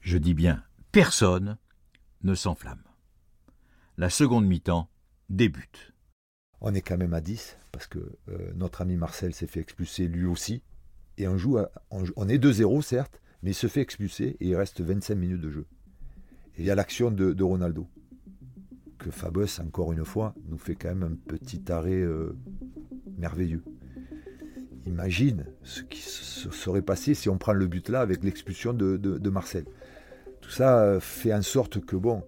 je 0.00 0.18
dis 0.18 0.34
bien 0.34 0.62
personne, 0.92 1.58
ne 2.22 2.34
s'enflamme. 2.34 2.82
La 3.98 4.08
seconde 4.08 4.46
mi-temps 4.46 4.88
débute. 5.28 5.92
On 6.62 6.72
est 6.72 6.80
quand 6.80 6.96
même 6.96 7.12
à 7.12 7.20
10 7.20 7.58
parce 7.70 7.86
que 7.86 7.98
euh, 8.30 8.52
notre 8.54 8.80
ami 8.80 8.96
Marcel 8.96 9.34
s'est 9.34 9.46
fait 9.46 9.60
expulser 9.60 10.08
lui 10.08 10.24
aussi. 10.24 10.62
Et 11.18 11.28
on 11.28 11.36
joue, 11.36 11.58
à- 11.58 11.70
on, 11.90 12.28
est 12.30 12.38
2-0 12.38 12.80
certes, 12.80 13.20
mais 13.42 13.50
il 13.50 13.54
se 13.54 13.66
fait 13.66 13.82
expulser 13.82 14.38
et 14.40 14.48
il 14.48 14.56
reste 14.56 14.80
25 14.80 15.14
minutes 15.16 15.42
de 15.42 15.50
jeu. 15.50 15.66
Et 16.56 16.62
il 16.62 16.64
y 16.64 16.70
a 16.70 16.74
l'action 16.74 17.10
de 17.10 17.42
Ronaldo. 17.42 17.86
Que 18.98 19.10
Fabus, 19.10 19.60
encore 19.60 19.92
une 19.92 20.04
fois, 20.04 20.34
nous 20.48 20.58
fait 20.58 20.74
quand 20.74 20.88
même 20.88 21.02
un 21.02 21.14
petit 21.14 21.70
arrêt 21.70 22.00
euh, 22.00 22.36
merveilleux. 23.18 23.62
Imagine 24.86 25.46
ce 25.62 25.82
qui 25.82 26.00
se 26.00 26.50
serait 26.50 26.82
passé 26.82 27.14
si 27.14 27.28
on 27.28 27.38
prend 27.38 27.52
le 27.52 27.66
but 27.66 27.88
là 27.88 28.00
avec 28.00 28.22
l'expulsion 28.24 28.72
de, 28.72 29.30
Marcel. 29.30 29.64
Tout 30.40 30.50
ça 30.50 30.80
euh, 30.80 31.00
fait 31.00 31.34
en 31.34 31.42
sorte 31.42 31.84
que, 31.84 31.96
bon, 31.96 32.22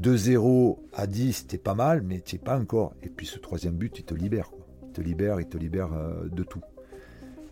2-0 0.00 0.78
à 0.92 1.06
10, 1.06 1.46
t'es 1.46 1.58
pas 1.58 1.74
mal, 1.74 2.02
mais 2.02 2.20
t'es 2.20 2.38
pas 2.38 2.58
encore. 2.58 2.94
Et 3.02 3.08
puis 3.08 3.26
ce 3.26 3.38
troisième 3.38 3.74
but, 3.74 3.98
il 3.98 4.04
te 4.04 4.14
libère. 4.14 4.50
Il 4.86 4.92
te 4.92 5.00
libère, 5.00 5.40
il 5.40 5.46
te 5.46 5.58
libère 5.58 5.92
euh, 5.92 6.28
de 6.28 6.42
tout. 6.42 6.62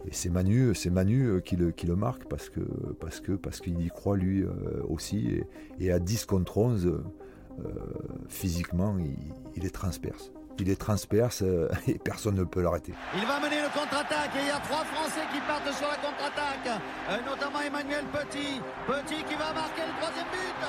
Et 0.07 0.13
c'est 0.13 0.31
Manu, 0.31 0.75
c'est 0.75 0.91
Manu 0.91 1.43
qui 1.45 1.57
le, 1.57 1.97
marque 1.97 2.27
parce 2.27 2.49
que 2.49 2.61
parce 3.01 3.21
que 3.21 3.33
parce 3.33 3.61
qu'il 3.61 3.83
y 3.83 3.89
croit 3.89 4.17
lui 4.17 4.45
aussi. 4.89 5.29
Et, 5.29 5.45
et 5.79 5.93
à 5.93 5.99
10 5.99 6.25
contre 6.25 6.57
11, 6.57 6.87
euh, 6.87 6.91
euh, 6.91 7.03
physiquement, 8.29 8.97
il, 8.99 9.17
il 9.57 9.67
est 9.67 9.75
transperce. 9.75 10.31
Il 10.61 10.69
est 10.69 10.77
transperce 10.77 11.41
euh, 11.41 11.73
et 11.89 11.99
personne 11.99 12.35
ne 12.35 12.45
peut 12.45 12.61
l'arrêter. 12.61 12.93
Il 13.17 13.25
va 13.25 13.41
mener 13.41 13.65
le 13.65 13.73
contre-attaque 13.73 14.37
et 14.37 14.45
il 14.45 14.49
y 14.49 14.51
a 14.53 14.61
trois 14.61 14.85
Français 14.85 15.25
qui 15.33 15.41
partent 15.49 15.73
sur 15.73 15.89
la 15.89 15.97
contre-attaque, 15.97 16.69
euh, 16.69 17.17
notamment 17.25 17.65
Emmanuel 17.65 18.05
Petit. 18.13 18.61
Petit 18.85 19.25
qui 19.25 19.37
va 19.41 19.57
marquer 19.57 19.89
le 19.89 19.95
troisième 19.97 20.29
but. 20.29 20.61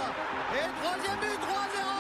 Et 0.56 0.64
le 0.64 0.74
troisième 0.80 1.20
but, 1.20 1.40
3-0. 1.44 1.92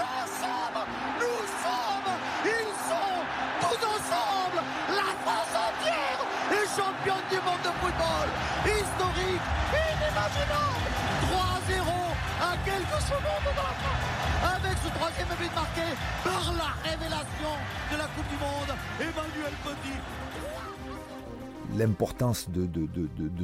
Ensemble, 0.00 0.82
nous 1.22 1.42
sommes, 1.62 2.12
ils 2.50 2.74
sont 2.90 3.18
tous 3.62 3.78
ensemble. 3.78 4.58
La 4.90 5.10
France 5.22 5.54
entière 5.54 6.20
est 6.50 6.66
championne 6.66 7.26
du 7.30 7.38
monde 7.46 7.62
de 7.62 7.72
football. 7.78 8.26
Historique, 8.66 9.46
inimaginable. 9.70 10.86
3-0 11.30 11.78
à 12.42 12.58
quelques 12.66 13.02
secondes 13.06 13.46
de 13.46 13.54
la 13.54 13.70
fin. 13.78 14.19
Avec 14.42 14.78
ce 14.78 14.88
troisième 14.88 15.28
but 15.38 15.54
marqué 15.54 15.82
par 16.24 16.52
la 16.54 16.90
révélation 16.90 17.52
de 17.92 17.96
la 17.98 18.04
Coupe 18.04 18.28
du 18.28 18.36
Monde, 18.36 18.76
Emmanuel 19.00 19.52
Petit. 19.64 19.98
L'importance 21.78 22.48
de, 22.50 22.68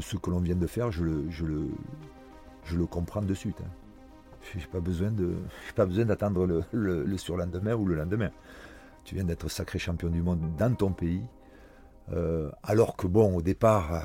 ce 0.01 0.17
que 0.17 0.31
l'on 0.31 0.41
vient 0.41 0.57
de 0.57 0.67
faire, 0.67 0.91
je 0.91 1.05
le, 1.05 1.31
je 1.31 1.45
je 2.65 2.79
comprends 2.81 3.23
de 3.23 3.35
suite. 3.35 3.61
hein. 3.61 3.71
J'ai 4.57 4.67
pas 4.67 4.81
besoin 4.81 5.11
de, 5.11 5.35
j'ai 5.67 5.73
pas 5.73 5.87
besoin 5.87 6.05
d'attendre 6.05 6.47
le, 6.47 6.65
le- 6.73 7.05
le 7.05 7.19
surlendemain 7.19 7.75
ou 7.75 7.85
le 7.87 7.95
lendemain. 7.97 8.31
Tu 9.05 9.15
viens 9.15 9.25
d'être 9.25 9.49
sacré 9.49 9.79
champion 9.79 10.09
du 10.09 10.23
monde 10.23 10.41
dans 10.57 10.75
ton 10.75 10.93
pays, 10.93 11.23
euh, 12.13 12.51
alors 12.63 12.97
que 12.97 13.07
bon, 13.07 13.37
au 13.37 13.43
départ, 13.43 13.93
euh, 13.95 14.01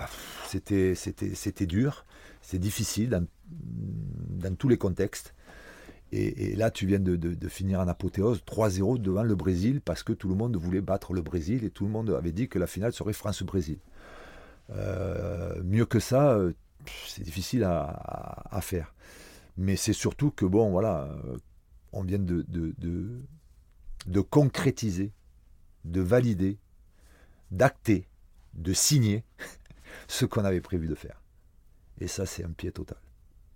c'était, 0.47 1.65
dur, 1.65 2.06
c'est 2.41 2.60
difficile 2.60 3.23
dans 3.49 4.56
tous 4.56 4.67
les 4.69 4.77
contextes. 4.77 5.34
Et, 6.13 6.56
là, 6.58 6.71
tu 6.71 6.86
viens 6.86 7.00
de, 7.00 7.47
finir 7.47 7.80
en 7.80 7.88
apothéose 7.88 8.41
3-0 8.45 9.00
devant 9.00 9.24
le 9.24 9.36
Brésil 9.36 9.80
parce 9.80 10.04
que 10.04 10.12
tout 10.12 10.28
le 10.28 10.36
monde 10.36 10.58
voulait 10.58 10.82
battre 10.82 11.13
le 11.13 11.21
Brésil 11.21 11.63
et 11.63 11.69
tout 11.69 11.86
le 11.86 11.91
monde 11.91 12.10
avait 12.10 12.34
dit 12.34 12.50
que 12.50 12.60
la 12.60 12.67
finale 12.67 12.91
serait 12.91 13.13
France-Brésil. 13.13 13.80
Euh, 14.71 15.62
mieux 15.63 15.86
que 15.86 16.00
ça, 16.00 16.34
euh, 16.34 16.54
c'est 17.08 17.24
difficile 17.24 17.63
à, 17.63 18.60
faire. 18.62 18.93
Mais 19.58 19.78
c'est 19.78 19.93
surtout 19.93 20.32
que, 20.32 20.45
bon, 20.45 20.69
voilà, 20.71 21.04
euh, 21.26 21.38
on 21.93 22.04
vient 22.04 22.19
de 22.19 22.43
concrétiser, 24.21 25.13
de 25.86 26.02
valider, 26.02 26.58
d'acter, 27.52 28.08
de 28.54 28.74
signer 28.74 29.24
ce 30.10 30.26
qu'on 30.26 30.43
avait 30.43 30.62
prévu 30.62 30.88
de 30.88 30.95
faire. 30.95 31.21
Et 32.02 32.08
ça, 32.08 32.26
c'est 32.26 32.43
un 32.43 32.52
pied 32.52 32.71
total. 32.71 32.97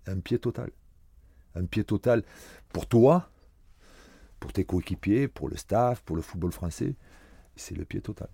Un 0.06 0.20
pied 0.20 0.38
total. 0.38 0.70
Un 1.56 1.64
pied 1.64 1.84
total 1.84 2.22
pour 2.72 2.86
toi, 2.86 3.30
pour 4.40 4.52
tes 4.52 4.64
coéquipiers, 4.64 5.28
pour 5.28 5.48
le 5.48 5.56
staff, 5.56 6.02
pour 6.02 6.16
le 6.16 6.22
football 6.22 6.52
français. 6.52 6.94
C'est 7.56 7.76
le 7.76 7.84
pied 7.84 8.00
total. 8.00 8.28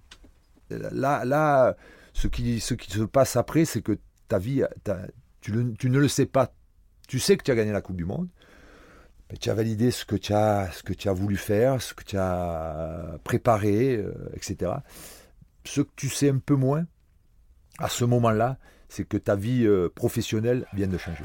Là, 0.70 1.24
là 1.24 1.76
ce, 2.12 2.26
qui, 2.28 2.60
ce 2.60 2.74
qui 2.74 2.90
se 2.90 3.02
passe 3.02 3.36
après, 3.36 3.64
c'est 3.64 3.82
que 3.82 3.98
ta 4.28 4.38
vie, 4.38 4.64
tu, 5.40 5.52
ne 5.52 5.98
le 5.98 6.08
sais 6.08 6.26
pas. 6.26 6.52
Tu 7.08 7.18
sais 7.18 7.36
que 7.36 7.42
tu 7.42 7.50
as 7.50 7.54
gagné 7.54 7.72
la 7.72 7.82
Coupe 7.82 7.96
du 7.96 8.04
Monde. 8.04 8.28
tu 9.40 9.50
as 9.50 9.54
validé 9.54 9.90
ce 9.90 10.04
que 10.04 10.16
tu 10.16 10.32
as, 10.32 10.70
ce 10.72 10.82
que 10.82 10.92
tu 10.92 11.08
as 11.08 11.12
voulu 11.12 11.36
faire, 11.36 11.80
ce 11.82 11.94
que 11.94 12.04
tu 12.04 12.16
as 12.16 13.18
préparé, 13.24 13.96
euh, 13.96 14.14
etc. 14.34 14.72
Ce 15.64 15.82
que 15.82 15.90
tu 15.96 16.08
sais 16.08 16.30
un 16.30 16.38
peu 16.38 16.54
moins, 16.54 16.86
à 17.78 17.88
ce 17.88 18.04
moment-là, 18.04 18.58
c'est 18.88 19.04
que 19.04 19.16
ta 19.16 19.36
vie 19.36 19.66
euh, 19.66 19.88
professionnelle 19.94 20.66
vient 20.74 20.88
de 20.88 20.98
changer. 20.98 21.24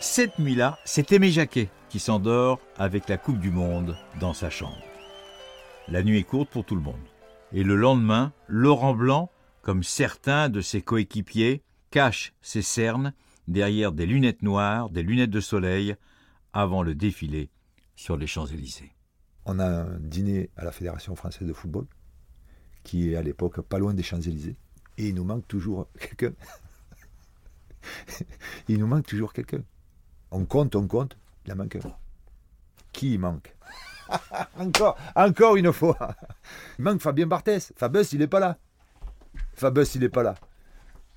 Cette 0.00 0.40
nuit-là, 0.40 0.78
c'est 0.84 1.12
Aimé 1.12 1.30
Jacquet 1.30 1.68
qui 1.88 2.00
s'endort 2.00 2.58
avec 2.76 3.08
la 3.08 3.16
Coupe 3.16 3.38
du 3.38 3.52
Monde 3.52 3.96
dans 4.18 4.34
sa 4.34 4.50
chambre. 4.50 4.82
La 5.86 6.02
nuit 6.02 6.18
est 6.18 6.24
courte 6.24 6.50
pour 6.50 6.64
tout 6.64 6.74
le 6.74 6.80
monde. 6.80 6.96
Et 7.52 7.62
le 7.62 7.76
lendemain, 7.76 8.32
Laurent 8.48 8.94
Blanc, 8.94 9.30
comme 9.60 9.84
certains 9.84 10.48
de 10.48 10.60
ses 10.60 10.82
coéquipiers, 10.82 11.62
cache 11.90 12.32
ses 12.42 12.62
cernes 12.62 13.12
derrière 13.46 13.92
des 13.92 14.06
lunettes 14.06 14.42
noires, 14.42 14.90
des 14.90 15.04
lunettes 15.04 15.30
de 15.30 15.40
soleil, 15.40 15.94
avant 16.52 16.82
le 16.82 16.96
défilé 16.96 17.50
sur 17.94 18.16
les 18.16 18.26
Champs-Élysées. 18.26 18.92
On 19.44 19.60
a 19.60 19.66
un 19.66 19.98
dîner 20.00 20.50
à 20.56 20.64
la 20.64 20.72
Fédération 20.72 21.14
française 21.14 21.46
de 21.46 21.52
football, 21.52 21.86
qui 22.82 23.12
est 23.12 23.16
à 23.16 23.22
l'époque 23.22 23.60
pas 23.60 23.78
loin 23.78 23.94
des 23.94 24.02
Champs-Élysées. 24.02 24.56
Il 25.08 25.14
nous 25.14 25.24
manque 25.24 25.48
toujours 25.48 25.88
quelqu'un. 25.98 26.32
il 28.68 28.78
nous 28.78 28.86
manque 28.86 29.06
toujours 29.06 29.32
quelqu'un. 29.32 29.62
On 30.30 30.44
compte, 30.44 30.76
on 30.76 30.86
compte, 30.86 31.16
il 31.44 31.52
en 31.52 31.56
manque 31.56 31.76
un. 31.76 31.80
Qui 32.92 33.18
manque 33.18 33.54
encore, 34.58 34.96
encore 35.14 35.56
une 35.56 35.72
fois. 35.72 35.96
Il 36.78 36.84
manque 36.84 37.00
Fabien 37.00 37.26
Barthès. 37.26 37.72
Fabus, 37.76 38.12
il 38.12 38.18
n'est 38.20 38.26
pas 38.26 38.40
là. 38.40 38.58
Fabus, 39.54 39.94
il 39.94 40.02
n'est 40.02 40.08
pas 40.08 40.22
là. 40.22 40.34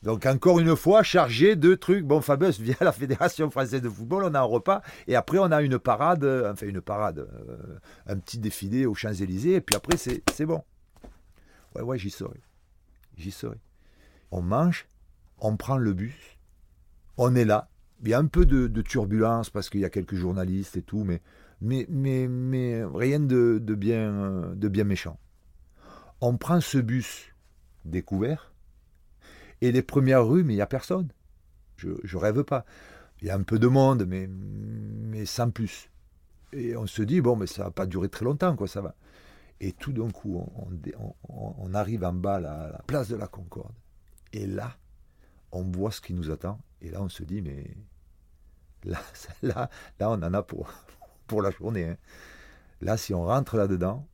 Donc 0.03 0.25
encore 0.25 0.59
une 0.59 0.75
fois, 0.75 1.03
chargé 1.03 1.55
de 1.55 1.75
trucs. 1.75 2.05
Bon, 2.05 2.21
Fabus, 2.21 2.51
via 2.59 2.75
la 2.81 2.91
Fédération 2.91 3.49
française 3.49 3.81
de 3.81 3.89
football, 3.89 4.23
on 4.25 4.33
a 4.33 4.39
un 4.39 4.43
repas. 4.43 4.81
Et 5.07 5.15
après, 5.15 5.39
on 5.39 5.51
a 5.51 5.61
une 5.61 5.79
parade, 5.79 6.23
euh, 6.23 6.51
enfin 6.51 6.67
une 6.67 6.81
parade, 6.81 7.19
euh, 7.19 7.79
un 8.07 8.17
petit 8.17 8.37
défilé 8.37 8.85
aux 8.85 8.95
Champs-Élysées. 8.95 9.55
Et 9.55 9.61
puis 9.61 9.75
après, 9.75 9.97
c'est 9.97 10.23
c'est 10.33 10.45
bon. 10.45 10.63
Ouais, 11.75 11.81
ouais, 11.81 11.97
j'y 11.97 12.09
serai. 12.09 12.39
J'y 13.17 13.31
serai. 13.31 13.57
On 14.31 14.41
mange, 14.41 14.87
on 15.39 15.57
prend 15.57 15.77
le 15.77 15.93
bus, 15.93 16.37
on 17.17 17.35
est 17.35 17.45
là. 17.45 17.69
Il 18.03 18.09
y 18.09 18.13
a 18.13 18.19
un 18.19 18.27
peu 18.27 18.45
de, 18.45 18.81
turbulence 18.81 19.49
parce 19.49 19.69
qu'il 19.69 19.81
y 19.81 19.85
a 19.85 19.89
quelques 19.89 20.15
journalistes 20.15 20.77
et 20.77 20.81
tout, 20.81 21.03
mais, 21.03 21.21
rien 21.61 23.19
de, 23.19 23.59
bien, 23.59 24.53
de 24.55 24.67
bien 24.67 24.83
méchant. 24.83 25.19
On 26.21 26.37
prend 26.37 26.59
ce 26.61 26.77
bus 26.77 27.33
découvert 27.85 28.53
et 29.61 29.71
les 29.71 29.81
premières 29.81 30.25
rues, 30.25 30.43
mais 30.43 30.53
il 30.53 30.57
n'y 30.57 30.61
a 30.61 30.67
personne. 30.67 31.09
Je 31.77 31.89
ne 31.89 32.17
rêve 32.17 32.43
pas. 32.43 32.65
Il 33.21 33.27
y 33.27 33.31
a 33.31 33.35
un 33.35 33.43
peu 33.43 33.59
de 33.59 33.67
monde, 33.67 34.05
mais, 34.05 35.25
sans 35.25 35.49
plus. 35.49 35.89
Et 36.53 36.75
on 36.75 36.87
se 36.87 37.01
dit, 37.01 37.21
bon, 37.21 37.35
mais 37.35 37.47
ça 37.47 37.63
va 37.63 37.71
pas 37.71 37.85
durer 37.85 38.09
très 38.09 38.25
longtemps, 38.25 38.55
quoi, 38.55 38.67
ça 38.67 38.81
va. 38.81 38.95
Et 39.61 39.71
tout 39.71 39.93
d'un 39.93 40.09
coup, 40.09 40.43
on, 41.29 41.73
arrive 41.73 42.03
en 42.03 42.13
bas, 42.13 42.35
à 42.35 42.39
la 42.39 42.81
place 42.85 43.09
de 43.09 43.15
la 43.15 43.27
Concorde. 43.27 43.73
Et 44.35 44.47
là, 44.47 44.75
on 45.53 45.63
voit 45.63 45.91
ce 45.91 46.01
qui 46.01 46.13
nous 46.13 46.29
attend. 46.29 46.59
Et 46.81 46.91
là, 46.91 47.01
on 47.01 47.07
se 47.07 47.23
dit, 47.23 47.41
mais 47.41 47.73
là, 48.83 48.99
là, 49.41 49.69
là 49.97 50.09
on 50.11 50.21
en 50.21 50.33
a 50.33 50.43
pour, 51.27 51.41
la 51.41 51.51
journée. 51.51 51.85
hein. 51.85 51.97
Là, 52.81 52.97
si 52.97 53.13
on 53.13 53.23
rentre 53.23 53.55
là-dedans, 53.55 54.05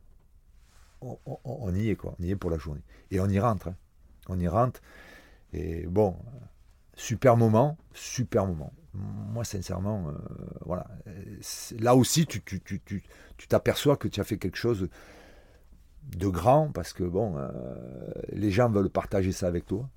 on, 1.02 1.74
y 1.74 1.90
est, 1.90 1.96
quoi. 1.96 2.16
On 2.20 2.24
y 2.24 2.30
est 2.30 2.36
pour 2.36 2.52
la 2.52 2.60
journée. 2.60 2.84
Et 3.10 3.20
on 3.20 3.28
y 3.28 3.40
rentre. 3.40 3.70
hein. 3.70 3.76
On 4.30 4.40
y 4.40 4.48
rentre. 4.48 4.80
Et 5.54 5.88
bon, 5.88 6.16
super 6.94 7.36
moment, 7.36 7.80
super 7.92 8.46
moment. 8.46 8.72
Moi, 8.94 9.44
sincèrement, 9.44 10.10
euh, 10.10 10.14
voilà. 10.64 10.86
Là 11.80 11.96
aussi, 11.96 12.28
tu 12.28 12.44
t'aperçois 13.50 13.98
que 13.98 14.08
tu 14.08 14.22
as 14.22 14.24
fait 14.24 14.38
quelque 14.38 14.58
chose 14.58 14.88
de 16.16 16.28
grand 16.28 16.72
parce 16.72 16.94
que, 16.94 17.04
bon, 17.04 17.36
euh, 17.38 17.50
les 18.30 18.52
gens 18.52 18.70
veulent 18.70 18.92
partager 18.92 19.32
ça 19.32 19.48
avec 19.48 19.66
toi. 19.66 19.90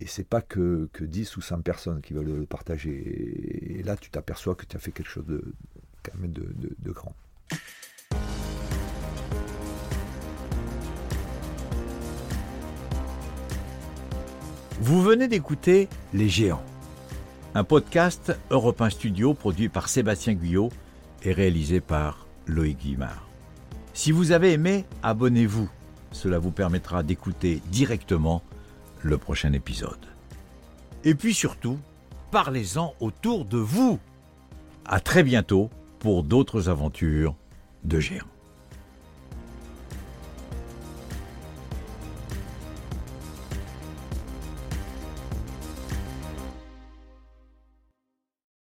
Et 0.00 0.06
c'est 0.06 0.28
pas 0.28 0.42
que, 0.42 0.88
que 0.92 1.04
10 1.04 1.36
ou 1.36 1.40
100 1.40 1.60
personnes 1.62 2.00
qui 2.00 2.14
veulent 2.14 2.26
le 2.26 2.46
partager. 2.46 3.78
Et 3.78 3.82
là, 3.82 3.96
tu 3.96 4.10
t'aperçois 4.10 4.54
que 4.54 4.66
tu 4.66 4.76
as 4.76 4.80
fait 4.80 4.90
quelque 4.90 5.08
chose 5.08 5.26
de, 5.26 5.54
quand 6.02 6.18
même 6.18 6.32
de, 6.32 6.92
grand. 6.92 7.14
Vous 14.80 15.02
venez 15.02 15.28
d'écouter 15.28 15.88
Les 16.12 16.28
Géants, 16.28 16.64
un 17.54 17.64
podcast 17.64 18.36
Europe 18.50 18.80
1 18.80 18.90
Studio 18.90 19.32
produit 19.32 19.68
par 19.68 19.88
Sébastien 19.88 20.34
Guyot 20.34 20.70
et 21.22 21.32
réalisé 21.32 21.80
par 21.80 22.26
Loïc 22.46 22.78
Guimard. 22.78 23.26
Si 23.94 24.10
vous 24.12 24.32
avez 24.32 24.52
aimé, 24.52 24.84
abonnez-vous. 25.02 25.70
Cela 26.10 26.38
vous 26.38 26.50
permettra 26.50 27.02
d'écouter 27.02 27.62
directement 27.70 28.42
le 29.04 29.18
prochain 29.18 29.52
épisode. 29.52 30.06
Et 31.04 31.14
puis 31.14 31.34
surtout, 31.34 31.78
parlez-en 32.30 32.94
autour 33.00 33.44
de 33.44 33.58
vous. 33.58 34.00
À 34.84 35.00
très 35.00 35.22
bientôt 35.22 35.70
pour 35.98 36.24
d'autres 36.24 36.68
aventures 36.68 37.36
de 37.84 38.00
géants. 38.00 38.33